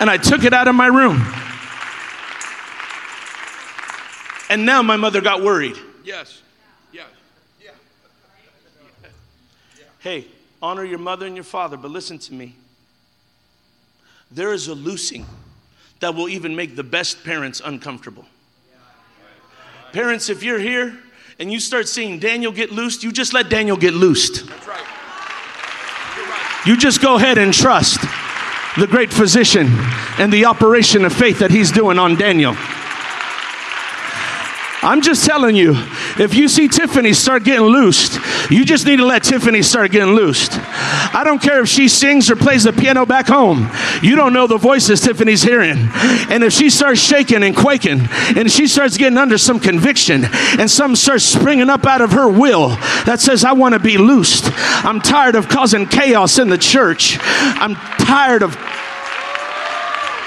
and 0.02 0.10
I 0.10 0.16
took 0.16 0.44
it 0.44 0.52
out 0.52 0.68
of 0.68 0.74
my 0.74 0.88
room. 0.88 1.22
And 4.50 4.66
now 4.66 4.82
my 4.82 4.96
mother 4.96 5.20
got 5.20 5.42
worried. 5.42 5.76
Yes. 6.04 6.42
Yeah. 6.92 7.04
Yeah. 7.62 7.70
Hey, 10.00 10.26
honor 10.60 10.84
your 10.84 10.98
mother 10.98 11.26
and 11.26 11.36
your 11.36 11.44
father, 11.44 11.76
but 11.76 11.90
listen 11.90 12.18
to 12.18 12.34
me. 12.34 12.56
There 14.30 14.52
is 14.52 14.68
a 14.68 14.74
loosing 14.74 15.24
that 16.02 16.16
will 16.16 16.28
even 16.28 16.56
make 16.56 16.74
the 16.74 16.82
best 16.82 17.22
parents 17.22 17.62
uncomfortable. 17.64 18.26
Parents, 19.92 20.28
if 20.28 20.42
you're 20.42 20.58
here 20.58 20.98
and 21.38 21.52
you 21.52 21.60
start 21.60 21.86
seeing 21.86 22.18
Daniel 22.18 22.50
get 22.50 22.72
loosed, 22.72 23.04
you 23.04 23.12
just 23.12 23.32
let 23.32 23.48
Daniel 23.48 23.76
get 23.76 23.94
loosed. 23.94 24.48
That's 24.48 24.66
right. 24.66 24.80
right. 24.80 26.62
You 26.66 26.76
just 26.76 27.00
go 27.00 27.14
ahead 27.14 27.38
and 27.38 27.54
trust 27.54 28.00
the 28.76 28.88
great 28.88 29.12
physician 29.12 29.68
and 30.18 30.32
the 30.32 30.44
operation 30.46 31.04
of 31.04 31.12
faith 31.12 31.38
that 31.38 31.52
he's 31.52 31.70
doing 31.70 32.00
on 32.00 32.16
Daniel. 32.16 32.56
I'm 34.84 35.02
just 35.02 35.24
telling 35.24 35.54
you, 35.54 35.74
if 36.18 36.34
you 36.34 36.48
see 36.48 36.66
Tiffany 36.66 37.12
start 37.12 37.44
getting 37.44 37.66
loosed, 37.66 38.18
you 38.50 38.64
just 38.64 38.86
need 38.86 38.96
to 38.96 39.06
let 39.06 39.22
Tiffany 39.22 39.62
start 39.62 39.90
getting 39.90 40.14
loosed. 40.14 40.52
I 40.54 41.22
don't 41.24 41.40
care 41.40 41.62
if 41.62 41.68
she 41.68 41.88
sings 41.88 42.30
or 42.30 42.36
plays 42.36 42.64
the 42.64 42.72
piano 42.72 43.06
back 43.06 43.26
home. 43.26 43.70
You 44.02 44.16
don't 44.16 44.32
know 44.32 44.46
the 44.46 44.58
voices 44.58 45.00
Tiffany's 45.00 45.42
hearing. 45.42 45.88
And 46.30 46.42
if 46.44 46.52
she 46.52 46.70
starts 46.70 47.00
shaking 47.00 47.42
and 47.42 47.56
quaking 47.56 48.08
and 48.36 48.50
she 48.50 48.66
starts 48.66 48.96
getting 48.96 49.18
under 49.18 49.38
some 49.38 49.60
conviction 49.60 50.24
and 50.58 50.70
something 50.70 50.96
starts 50.96 51.24
springing 51.24 51.70
up 51.70 51.86
out 51.86 52.00
of 52.00 52.12
her 52.12 52.28
will 52.28 52.70
that 53.06 53.20
says, 53.20 53.44
I 53.44 53.52
want 53.52 53.74
to 53.74 53.80
be 53.80 53.98
loosed. 53.98 54.50
I'm 54.84 55.00
tired 55.00 55.34
of 55.34 55.48
causing 55.48 55.86
chaos 55.86 56.38
in 56.38 56.48
the 56.48 56.58
church. 56.58 57.18
I'm 57.20 57.74
tired 57.74 58.42
of 58.42 58.56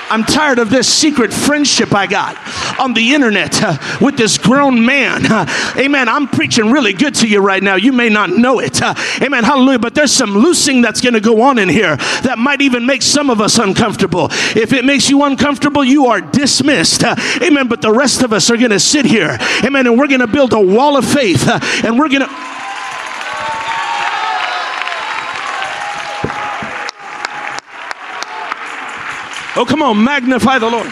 I'm 0.09 0.23
tired 0.23 0.59
of 0.59 0.69
this 0.69 0.91
secret 0.91 1.33
friendship 1.33 1.93
I 1.93 2.07
got 2.07 2.37
on 2.79 2.93
the 2.93 3.13
internet 3.13 3.61
uh, 3.61 3.77
with 3.99 4.17
this 4.17 4.37
grown 4.37 4.85
man. 4.85 5.25
Uh, 5.25 5.45
amen. 5.77 6.07
I'm 6.07 6.27
preaching 6.27 6.71
really 6.71 6.93
good 6.93 7.15
to 7.15 7.27
you 7.27 7.39
right 7.41 7.61
now. 7.61 7.75
You 7.75 7.91
may 7.91 8.09
not 8.09 8.29
know 8.29 8.59
it. 8.59 8.81
Uh, 8.81 8.93
amen. 9.21 9.43
Hallelujah. 9.43 9.79
But 9.79 9.95
there's 9.95 10.11
some 10.11 10.37
loosing 10.37 10.81
that's 10.81 11.01
going 11.01 11.13
to 11.13 11.21
go 11.21 11.41
on 11.41 11.57
in 11.57 11.69
here 11.69 11.95
that 12.23 12.37
might 12.37 12.61
even 12.61 12.85
make 12.85 13.01
some 13.01 13.29
of 13.29 13.41
us 13.41 13.57
uncomfortable. 13.57 14.27
If 14.55 14.73
it 14.73 14.85
makes 14.85 15.09
you 15.09 15.23
uncomfortable, 15.23 15.83
you 15.83 16.05
are 16.07 16.21
dismissed. 16.21 17.03
Uh, 17.03 17.15
amen. 17.41 17.67
But 17.67 17.81
the 17.81 17.91
rest 17.91 18.21
of 18.21 18.33
us 18.33 18.49
are 18.51 18.57
going 18.57 18.71
to 18.71 18.79
sit 18.79 19.05
here. 19.05 19.37
Amen. 19.63 19.87
And 19.87 19.97
we're 19.97 20.07
going 20.07 20.19
to 20.21 20.27
build 20.27 20.53
a 20.53 20.59
wall 20.59 20.97
of 20.97 21.05
faith 21.05 21.47
uh, 21.47 21.59
and 21.83 21.97
we're 21.97 22.09
going 22.09 22.21
to. 22.21 22.54
Oh, 29.57 29.63
come 29.65 29.81
on, 29.81 30.03
magnify 30.03 30.59
the 30.59 30.69
Lord. 30.69 30.91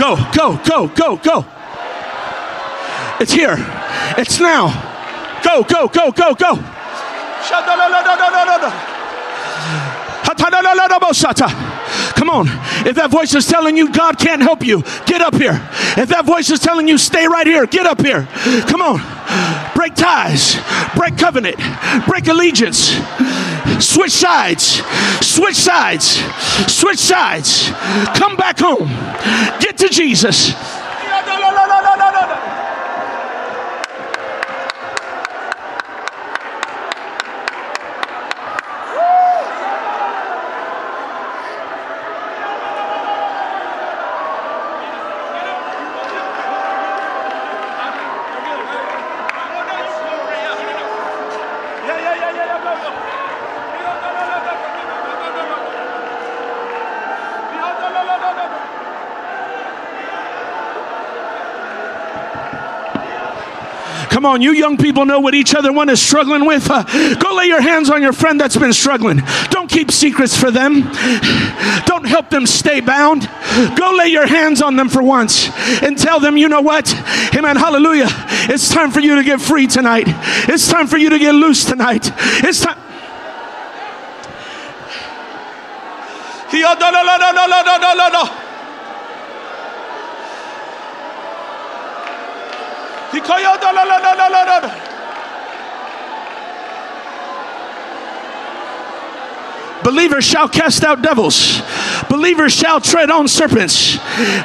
Go, 0.00 0.16
go, 0.34 0.58
go, 0.64 0.88
go, 0.88 1.16
go. 1.18 1.44
It's 3.20 3.32
here. 3.32 3.56
It's 4.16 4.40
now. 4.40 4.72
Go, 5.44 5.62
go, 5.62 5.88
go, 5.88 6.10
go, 6.10 6.34
go. 6.34 6.54
Come 12.14 12.30
on. 12.30 12.46
If 12.86 12.96
that 12.96 13.10
voice 13.10 13.34
is 13.34 13.46
telling 13.46 13.76
you 13.76 13.92
God 13.92 14.18
can't 14.18 14.40
help 14.40 14.64
you, 14.64 14.82
get 15.04 15.20
up 15.20 15.34
here. 15.34 15.60
If 15.98 16.08
that 16.08 16.24
voice 16.24 16.48
is 16.48 16.60
telling 16.60 16.88
you 16.88 16.96
stay 16.96 17.26
right 17.26 17.46
here, 17.46 17.66
get 17.66 17.84
up 17.84 18.00
here. 18.00 18.26
Come 18.68 18.80
on. 18.80 19.00
Break 19.74 19.94
ties, 19.94 20.56
break 20.96 21.18
covenant, 21.18 21.56
break 22.06 22.26
allegiance. 22.28 22.90
Switch 23.80 24.12
sides, 24.12 24.82
switch 25.20 25.56
sides, 25.56 26.22
switch 26.70 26.98
sides. 26.98 27.70
Come 28.18 28.36
back 28.36 28.58
home. 28.58 28.88
Get 29.60 29.78
to 29.78 29.88
Jesus. 29.88 30.52
Come 64.20 64.26
on, 64.26 64.42
you 64.42 64.52
young 64.52 64.76
people 64.76 65.06
know 65.06 65.18
what 65.18 65.34
each 65.34 65.54
other 65.54 65.72
one 65.72 65.88
is 65.88 65.98
struggling 65.98 66.44
with. 66.44 66.68
Uh, 66.70 66.82
go 67.14 67.34
lay 67.36 67.46
your 67.46 67.62
hands 67.62 67.88
on 67.88 68.02
your 68.02 68.12
friend 68.12 68.38
that's 68.38 68.54
been 68.54 68.74
struggling. 68.74 69.22
Don't 69.48 69.66
keep 69.66 69.90
secrets 69.90 70.36
for 70.36 70.50
them. 70.50 70.82
Don't 71.86 72.04
help 72.04 72.28
them 72.28 72.46
stay 72.46 72.80
bound. 72.80 73.26
Go 73.78 73.94
lay 73.96 74.08
your 74.08 74.26
hands 74.26 74.60
on 74.60 74.76
them 74.76 74.90
for 74.90 75.02
once 75.02 75.48
and 75.82 75.96
tell 75.96 76.20
them, 76.20 76.36
you 76.36 76.50
know 76.50 76.60
what? 76.60 76.94
Amen. 77.34 77.56
Hallelujah. 77.56 78.08
It's 78.50 78.68
time 78.68 78.90
for 78.90 79.00
you 79.00 79.14
to 79.14 79.24
get 79.24 79.40
free 79.40 79.66
tonight. 79.66 80.04
It's 80.06 80.68
time 80.68 80.86
for 80.86 80.98
you 80.98 81.08
to 81.08 81.18
get 81.18 81.34
loose 81.34 81.64
tonight. 81.64 82.10
It's 82.44 82.60
time. 82.60 82.76
No, 86.52 86.74
no, 86.74 86.90
no, 86.90 87.16
no, 87.16 87.32
no, 87.32 87.62
no, 87.62 87.94
no, 87.94 88.08
no, 88.10 88.39
Believers 99.82 100.24
shall 100.24 100.48
cast 100.48 100.84
out 100.84 101.02
devils. 101.02 101.62
Believers 102.08 102.52
shall 102.52 102.80
tread 102.80 103.10
on 103.10 103.26
serpents. 103.28 103.98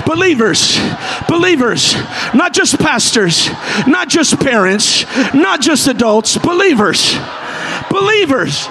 Believers, 0.05 0.79
believers, 1.27 1.93
not 2.33 2.53
just 2.53 2.79
pastors, 2.79 3.49
not 3.85 4.07
just 4.07 4.39
parents, 4.39 5.05
not 5.33 5.61
just 5.61 5.87
adults, 5.87 6.37
believers. 6.37 7.15
Believers. 7.91 8.67